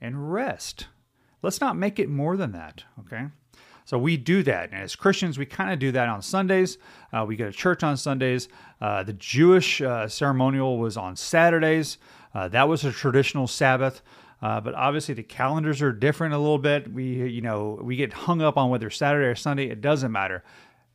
and 0.00 0.33
rest. 0.33 0.88
Let's 1.42 1.61
not 1.61 1.76
make 1.76 1.98
it 1.98 2.09
more 2.09 2.37
than 2.37 2.52
that. 2.52 2.85
Okay. 3.00 3.26
So 3.87 3.96
we 3.99 4.16
do 4.16 4.42
that. 4.42 4.72
And 4.72 4.83
as 4.83 4.96
Christians, 4.96 5.38
we 5.38 5.46
kind 5.46 5.72
of 5.72 5.79
do 5.79 5.92
that 5.92 6.09
on 6.09 6.20
Sundays. 6.20 6.77
Uh, 7.12 7.25
we 7.27 7.37
go 7.37 7.46
to 7.46 7.53
church 7.53 7.85
on 7.85 7.96
Sundays. 7.96 8.49
Uh, 8.81 9.05
the 9.05 9.12
Jewish 9.12 9.81
uh, 9.81 10.09
ceremonial 10.09 10.79
was 10.79 10.96
on 10.96 11.14
Saturdays. 11.14 11.99
Uh, 12.35 12.49
that 12.49 12.68
was 12.68 12.85
a 12.85 12.90
traditional 12.90 13.46
Sabbath. 13.46 14.03
Uh, 14.42 14.61
but 14.61 14.75
obviously 14.75 15.14
the 15.14 15.22
calendars 15.22 15.81
are 15.81 15.92
different 15.92 16.35
a 16.35 16.38
little 16.38 16.59
bit. 16.59 16.92
We, 16.92 17.29
you 17.29 17.40
know, 17.40 17.79
we 17.81 17.94
get 17.94 18.12
hung 18.12 18.42
up 18.42 18.57
on 18.57 18.70
whether 18.70 18.90
Saturday 18.90 19.27
or 19.27 19.37
Sunday. 19.37 19.68
It 19.68 19.81
doesn't 19.81 20.11
matter. 20.11 20.42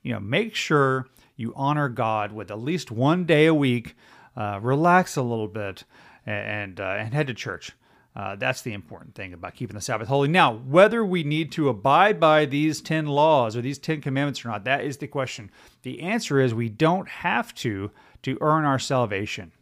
You 0.04 0.14
know, 0.14 0.20
make 0.20 0.54
sure 0.54 1.08
you 1.38 1.54
honor 1.56 1.88
God 1.88 2.34
with 2.34 2.52
at 2.52 2.60
least 2.60 2.92
one 2.92 3.26
day 3.26 3.46
a 3.46 3.54
week. 3.54 3.96
Uh, 4.36 4.60
relax 4.62 5.16
a 5.16 5.22
little 5.22 5.48
bit 5.48 5.86
and 6.26 6.80
uh, 6.80 6.84
and 7.00 7.14
head 7.14 7.28
to 7.28 7.34
church. 7.34 7.72
Uh, 8.16 8.36
that's 8.36 8.62
the 8.62 8.74
important 8.74 9.16
thing 9.16 9.34
about 9.34 9.56
keeping 9.56 9.76
the 9.76 9.82
Sabbath 9.82 10.08
holy. 10.08 10.28
Now, 10.28 10.54
whether 10.54 11.06
we 11.06 11.24
need 11.24 11.52
to 11.54 11.70
abide 11.70 12.20
by 12.20 12.46
these 12.46 12.82
10 12.82 13.08
laws 13.08 13.56
or 13.56 13.62
these 13.62 13.78
10 13.78 14.02
commandments 14.02 14.44
or 14.44 14.50
not, 14.50 14.66
that 14.66 14.84
is 14.84 14.98
the 14.98 15.08
question. 15.08 15.50
The 15.84 16.02
answer 16.02 16.40
is 16.40 16.54
we 16.54 16.70
don't 16.70 17.08
have 17.08 17.54
to 17.56 17.92
to 18.24 18.38
earn 18.42 18.66
our 18.66 18.80
salvation. 18.80 19.54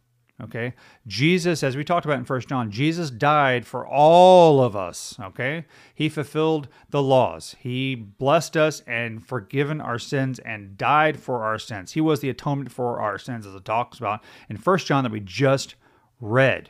Okay? 0.41 0.73
Jesus, 1.05 1.63
as 1.63 1.75
we 1.75 1.83
talked 1.83 2.05
about 2.05 2.17
in 2.17 2.25
First 2.25 2.47
John, 2.47 2.71
Jesus 2.71 3.11
died 3.11 3.67
for 3.67 3.85
all 3.85 4.63
of 4.63 4.75
us. 4.75 5.17
Okay? 5.21 5.65
He 5.93 6.09
fulfilled 6.09 6.69
the 6.89 7.03
laws. 7.03 7.55
He 7.59 7.93
blessed 7.93 8.55
us 8.55 8.81
and 8.87 9.25
forgiven 9.25 9.81
our 9.81 9.99
sins 9.99 10.39
and 10.39 10.77
died 10.77 11.19
for 11.19 11.43
our 11.43 11.59
sins. 11.59 11.91
He 11.91 12.01
was 12.01 12.21
the 12.21 12.29
atonement 12.29 12.71
for 12.71 12.99
our 12.99 13.17
sins, 13.17 13.45
as 13.45 13.53
it 13.53 13.65
talks 13.65 13.97
about 13.97 14.23
in 14.49 14.57
First 14.57 14.87
John 14.87 15.03
that 15.03 15.11
we 15.11 15.19
just 15.19 15.75
read. 16.21 16.69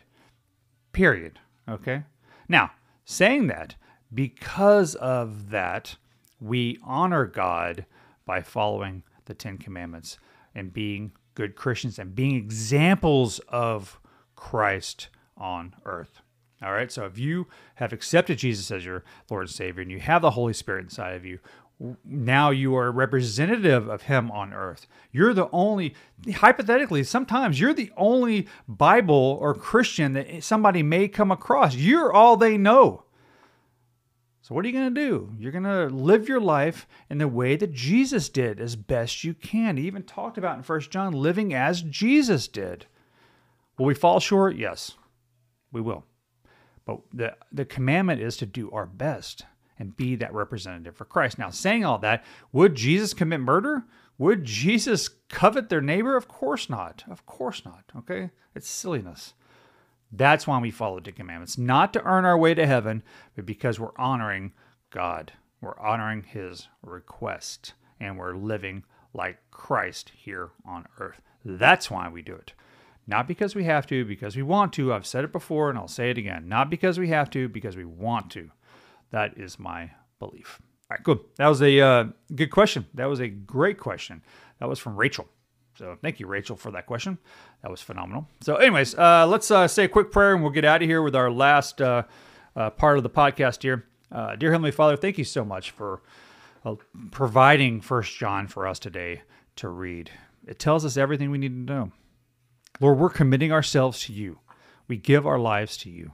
Period. 0.91 1.39
Okay? 1.69 2.03
Now, 2.47 2.71
saying 3.05 3.47
that, 3.47 3.75
because 4.13 4.95
of 4.95 5.51
that, 5.51 5.95
we 6.39 6.77
honor 6.83 7.25
God 7.25 7.85
by 8.25 8.41
following 8.41 9.03
the 9.25 9.33
Ten 9.33 9.57
Commandments 9.57 10.17
and 10.55 10.73
being 10.73 11.11
good 11.35 11.55
Christians 11.55 11.99
and 11.99 12.15
being 12.15 12.35
examples 12.35 13.39
of 13.49 13.99
Christ 14.35 15.09
on 15.37 15.75
earth. 15.85 16.21
All 16.61 16.73
right, 16.73 16.91
so 16.91 17.05
if 17.05 17.17
you 17.17 17.47
have 17.75 17.93
accepted 17.93 18.39
Jesus 18.39 18.69
as 18.69 18.83
your 18.83 19.05
Lord 19.29 19.43
and 19.43 19.49
Savior 19.49 19.81
and 19.81 19.89
you 19.89 19.99
have 19.99 20.21
the 20.21 20.31
Holy 20.31 20.51
Spirit 20.51 20.83
inside 20.83 21.15
of 21.15 21.25
you, 21.25 21.39
now 22.03 22.49
you 22.49 22.75
are 22.75 22.91
representative 22.91 23.87
of 23.87 24.03
Him 24.03 24.29
on 24.31 24.53
earth. 24.53 24.85
You're 25.11 25.33
the 25.33 25.49
only, 25.51 25.95
hypothetically, 26.35 27.03
sometimes 27.03 27.59
you're 27.59 27.73
the 27.73 27.91
only 27.95 28.47
Bible 28.67 29.37
or 29.39 29.53
Christian 29.53 30.13
that 30.13 30.43
somebody 30.43 30.83
may 30.83 31.07
come 31.07 31.31
across. 31.31 31.75
You're 31.75 32.11
all 32.11 32.35
they 32.35 32.57
know. 32.57 33.03
So, 34.41 34.55
what 34.55 34.65
are 34.65 34.67
you 34.67 34.73
going 34.73 34.93
to 34.93 35.01
do? 35.01 35.31
You're 35.37 35.51
going 35.51 35.63
to 35.63 35.87
live 35.87 36.27
your 36.27 36.41
life 36.41 36.87
in 37.09 37.19
the 37.19 37.27
way 37.27 37.55
that 37.55 37.71
Jesus 37.71 38.29
did 38.29 38.59
as 38.59 38.75
best 38.75 39.23
you 39.23 39.33
can. 39.33 39.77
He 39.77 39.85
even 39.85 40.03
talked 40.03 40.37
about 40.37 40.57
in 40.57 40.63
First 40.63 40.91
John 40.91 41.13
living 41.13 41.53
as 41.53 41.81
Jesus 41.83 42.47
did. 42.47 42.87
Will 43.77 43.85
we 43.85 43.93
fall 43.93 44.19
short? 44.19 44.55
Yes, 44.55 44.95
we 45.71 45.81
will. 45.81 46.03
But 46.83 47.01
the, 47.13 47.37
the 47.51 47.63
commandment 47.63 48.21
is 48.21 48.37
to 48.37 48.45
do 48.45 48.71
our 48.71 48.87
best 48.87 49.45
and 49.79 49.95
be 49.95 50.15
that 50.17 50.33
representative 50.33 50.95
for 50.95 51.05
Christ. 51.05 51.39
Now, 51.39 51.49
saying 51.49 51.85
all 51.85 51.97
that, 51.99 52.23
would 52.51 52.75
Jesus 52.75 53.13
commit 53.13 53.39
murder? 53.39 53.85
Would 54.17 54.43
Jesus 54.43 55.09
covet 55.29 55.69
their 55.69 55.81
neighbor? 55.81 56.17
Of 56.17 56.27
course 56.27 56.69
not. 56.69 57.03
Of 57.09 57.25
course 57.25 57.63
not. 57.63 57.85
Okay? 57.97 58.29
It's 58.53 58.69
silliness. 58.69 59.33
That's 60.11 60.45
why 60.45 60.59
we 60.59 60.71
follow 60.71 60.99
the 60.99 61.11
commandments, 61.11 61.57
not 61.57 61.93
to 61.93 62.03
earn 62.03 62.25
our 62.25 62.37
way 62.37 62.53
to 62.53 62.65
heaven, 62.65 63.03
but 63.35 63.45
because 63.45 63.79
we're 63.79 63.95
honoring 63.97 64.53
God. 64.89 65.33
We're 65.61 65.79
honoring 65.79 66.23
His 66.23 66.67
request, 66.81 67.73
and 67.99 68.17
we're 68.17 68.35
living 68.35 68.83
like 69.13 69.37
Christ 69.51 70.11
here 70.15 70.49
on 70.65 70.87
earth. 70.99 71.21
That's 71.45 71.91
why 71.91 72.09
we 72.09 72.21
do 72.21 72.33
it. 72.33 72.53
Not 73.09 73.27
because 73.27 73.55
we 73.55 73.63
have 73.63 73.87
to, 73.87 74.05
because 74.05 74.35
we 74.35 74.43
want 74.43 74.71
to. 74.73 74.93
I've 74.93 75.05
said 75.05 75.23
it 75.23 75.31
before 75.31 75.69
and 75.69 75.79
I'll 75.79 75.87
say 75.87 76.11
it 76.11 76.17
again. 76.17 76.47
Not 76.47 76.69
because 76.69 76.99
we 76.99 77.07
have 77.09 77.29
to, 77.31 77.49
because 77.49 77.75
we 77.75 77.85
want 77.85 78.29
to. 78.31 78.51
That 79.11 79.37
is 79.37 79.59
my 79.59 79.91
belief. 80.19 80.61
All 80.89 80.95
right, 80.95 81.03
good. 81.03 81.19
That 81.37 81.47
was 81.47 81.61
a 81.61 81.79
uh, 81.79 82.05
good 82.35 82.51
question. 82.51 82.85
That 82.93 83.05
was 83.05 83.19
a 83.19 83.27
great 83.27 83.77
question. 83.77 84.21
That 84.59 84.67
was 84.67 84.79
from 84.79 84.95
Rachel. 84.95 85.27
So 85.77 85.97
thank 86.01 86.19
you, 86.19 86.27
Rachel, 86.27 86.55
for 86.55 86.71
that 86.71 86.85
question. 86.85 87.17
That 87.61 87.71
was 87.71 87.81
phenomenal. 87.81 88.27
So, 88.41 88.55
anyways, 88.55 88.95
uh, 88.95 89.27
let's 89.27 89.49
uh, 89.49 89.67
say 89.67 89.85
a 89.85 89.87
quick 89.87 90.11
prayer 90.11 90.33
and 90.33 90.41
we'll 90.43 90.51
get 90.51 90.65
out 90.65 90.81
of 90.81 90.89
here 90.89 91.01
with 91.01 91.15
our 91.15 91.31
last 91.31 91.81
uh, 91.81 92.03
uh 92.55 92.69
part 92.71 92.97
of 92.97 93.03
the 93.03 93.09
podcast 93.09 93.61
here. 93.61 93.85
Uh, 94.11 94.35
dear 94.35 94.51
Heavenly 94.51 94.71
Father, 94.71 94.97
thank 94.97 95.17
you 95.17 95.23
so 95.23 95.45
much 95.45 95.71
for 95.71 96.01
providing 97.11 97.79
First 97.79 98.17
John 98.17 98.47
for 98.47 98.67
us 98.67 98.79
today 98.79 99.21
to 99.57 99.69
read. 99.69 100.11
It 100.47 100.59
tells 100.59 100.83
us 100.83 100.97
everything 100.97 101.31
we 101.31 101.37
need 101.37 101.49
to 101.67 101.73
know. 101.73 101.91
Lord, 102.79 102.97
we're 102.97 103.09
committing 103.09 103.51
ourselves 103.51 104.01
to 104.05 104.13
you. 104.13 104.39
We 104.87 104.97
give 104.97 105.27
our 105.27 105.39
lives 105.39 105.77
to 105.77 105.89
you. 105.89 106.13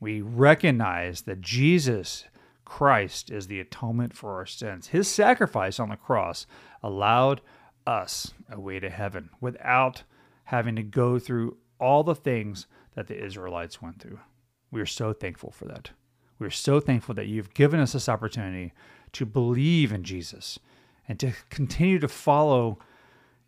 We 0.00 0.20
recognize 0.20 1.22
that 1.22 1.40
Jesus 1.40 2.24
Christ 2.64 3.30
is 3.30 3.46
the 3.46 3.60
atonement 3.60 4.14
for 4.14 4.34
our 4.34 4.46
sins. 4.46 4.88
His 4.88 5.08
sacrifice 5.08 5.80
on 5.80 5.88
the 5.88 5.96
cross 5.96 6.46
allowed 6.82 7.40
us 7.86 8.34
a 8.50 8.60
way 8.60 8.80
to 8.80 8.90
heaven 8.90 9.30
without 9.40 10.02
having 10.44 10.76
to 10.76 10.82
go 10.82 11.18
through 11.18 11.56
all 11.78 12.02
the 12.02 12.14
things 12.14 12.66
that 12.94 13.06
the 13.06 13.22
Israelites 13.22 13.80
went 13.80 14.00
through. 14.00 14.18
We 14.70 14.80
are 14.80 14.86
so 14.86 15.12
thankful 15.12 15.50
for 15.50 15.66
that. 15.66 15.90
We 16.38 16.46
are 16.46 16.50
so 16.50 16.80
thankful 16.80 17.14
that 17.14 17.28
you've 17.28 17.54
given 17.54 17.80
us 17.80 17.92
this 17.92 18.08
opportunity 18.08 18.72
to 19.12 19.24
believe 19.24 19.92
in 19.92 20.02
Jesus 20.02 20.58
and 21.08 21.18
to 21.20 21.32
continue 21.50 21.98
to 22.00 22.08
follow 22.08 22.78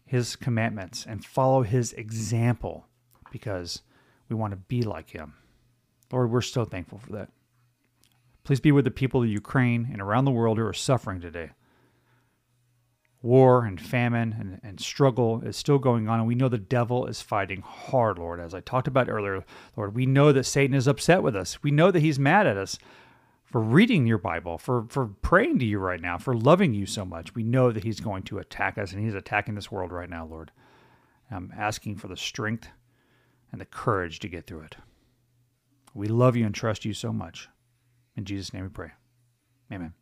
his 0.06 0.36
commandments 0.36 1.04
and 1.06 1.24
follow 1.24 1.62
his 1.62 1.92
example 1.92 2.86
because 3.30 3.82
we 4.28 4.36
want 4.36 4.52
to 4.52 4.56
be 4.56 4.82
like 4.82 5.10
him. 5.10 5.34
Lord, 6.12 6.30
we're 6.30 6.40
so 6.40 6.64
thankful 6.64 6.98
for 6.98 7.12
that. 7.12 7.28
Please 8.44 8.60
be 8.60 8.72
with 8.72 8.84
the 8.84 8.90
people 8.90 9.22
of 9.22 9.28
Ukraine 9.28 9.88
and 9.92 10.00
around 10.00 10.24
the 10.24 10.30
world 10.30 10.58
who 10.58 10.64
are 10.64 10.72
suffering 10.72 11.20
today 11.20 11.50
war 13.22 13.64
and 13.64 13.80
famine 13.80 14.34
and, 14.38 14.60
and 14.62 14.80
struggle 14.80 15.42
is 15.42 15.56
still 15.56 15.78
going 15.78 16.08
on. 16.08 16.20
And 16.20 16.28
we 16.28 16.34
know 16.34 16.48
the 16.48 16.58
devil 16.58 17.06
is 17.06 17.20
fighting 17.20 17.62
hard, 17.62 18.18
Lord. 18.18 18.40
As 18.40 18.54
I 18.54 18.60
talked 18.60 18.88
about 18.88 19.08
earlier, 19.08 19.44
Lord, 19.76 19.94
we 19.94 20.06
know 20.06 20.32
that 20.32 20.44
Satan 20.44 20.76
is 20.76 20.86
upset 20.86 21.22
with 21.22 21.34
us. 21.34 21.62
We 21.62 21.70
know 21.70 21.90
that 21.90 22.00
he's 22.00 22.18
mad 22.18 22.46
at 22.46 22.56
us 22.56 22.78
for 23.44 23.60
reading 23.60 24.06
your 24.06 24.18
Bible, 24.18 24.58
for, 24.58 24.86
for 24.88 25.06
praying 25.06 25.58
to 25.60 25.64
you 25.64 25.78
right 25.78 26.00
now, 26.00 26.18
for 26.18 26.34
loving 26.34 26.74
you 26.74 26.86
so 26.86 27.04
much. 27.04 27.34
We 27.34 27.42
know 27.42 27.72
that 27.72 27.84
he's 27.84 28.00
going 28.00 28.22
to 28.24 28.38
attack 28.38 28.78
us 28.78 28.92
and 28.92 29.02
he's 29.02 29.14
attacking 29.14 29.54
this 29.54 29.72
world 29.72 29.90
right 29.90 30.10
now, 30.10 30.26
Lord. 30.26 30.52
I'm 31.30 31.52
asking 31.56 31.96
for 31.96 32.08
the 32.08 32.16
strength 32.16 32.68
and 33.50 33.60
the 33.60 33.66
courage 33.66 34.18
to 34.20 34.28
get 34.28 34.46
through 34.46 34.62
it. 34.62 34.76
We 35.98 36.06
love 36.06 36.36
you 36.36 36.46
and 36.46 36.54
trust 36.54 36.84
you 36.84 36.94
so 36.94 37.12
much. 37.12 37.48
In 38.16 38.24
Jesus' 38.24 38.52
name 38.52 38.62
we 38.62 38.68
pray. 38.68 38.90
Amen. 39.72 39.92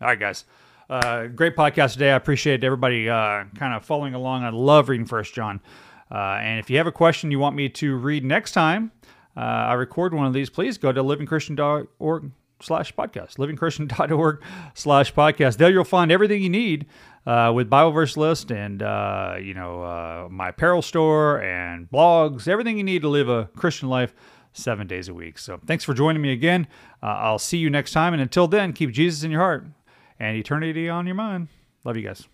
All 0.00 0.08
right, 0.08 0.18
guys. 0.18 0.44
Uh, 0.88 1.26
great 1.26 1.56
podcast 1.56 1.92
today. 1.92 2.10
I 2.10 2.16
appreciate 2.16 2.64
everybody 2.64 3.08
uh, 3.08 3.44
kind 3.56 3.74
of 3.74 3.84
following 3.84 4.14
along. 4.14 4.44
I 4.44 4.50
love 4.50 4.88
reading 4.88 5.06
First 5.06 5.34
John. 5.34 5.60
Uh, 6.10 6.38
and 6.40 6.58
if 6.58 6.70
you 6.70 6.78
have 6.78 6.86
a 6.86 6.92
question 6.92 7.30
you 7.30 7.38
want 7.38 7.54
me 7.54 7.68
to 7.68 7.96
read 7.96 8.24
next 8.24 8.52
time 8.52 8.92
uh, 9.36 9.40
I 9.40 9.72
record 9.74 10.14
one 10.14 10.26
of 10.26 10.32
these, 10.32 10.50
please 10.50 10.78
go 10.78 10.92
to 10.92 11.02
livingchristian.org 11.02 12.30
slash 12.60 12.94
podcast, 12.94 13.36
livingchristian.org 13.36 14.42
slash 14.74 15.14
podcast. 15.14 15.56
There 15.56 15.70
you'll 15.70 15.84
find 15.84 16.12
everything 16.12 16.42
you 16.42 16.50
need 16.50 16.86
uh, 17.26 17.52
with 17.54 17.70
Bible 17.70 17.92
verse 17.92 18.16
list 18.16 18.50
and, 18.50 18.82
uh, 18.82 19.36
you 19.40 19.54
know, 19.54 19.82
uh, 19.82 20.28
my 20.30 20.48
apparel 20.50 20.82
store 20.82 21.42
and 21.42 21.90
blogs, 21.90 22.46
everything 22.46 22.76
you 22.76 22.84
need 22.84 23.02
to 23.02 23.08
live 23.08 23.28
a 23.28 23.48
Christian 23.56 23.88
life 23.88 24.14
seven 24.52 24.86
days 24.86 25.08
a 25.08 25.14
week. 25.14 25.38
So 25.38 25.60
thanks 25.66 25.84
for 25.84 25.94
joining 25.94 26.22
me 26.22 26.32
again. 26.32 26.66
Uh, 27.02 27.06
I'll 27.06 27.38
see 27.38 27.58
you 27.58 27.70
next 27.70 27.92
time. 27.92 28.12
And 28.12 28.22
until 28.22 28.48
then, 28.48 28.72
keep 28.72 28.90
Jesus 28.90 29.22
in 29.22 29.30
your 29.30 29.40
heart 29.40 29.66
and 30.18 30.36
eternity 30.36 30.88
on 30.88 31.06
your 31.06 31.16
mind. 31.16 31.48
Love 31.84 31.96
you 31.96 32.02
guys. 32.02 32.26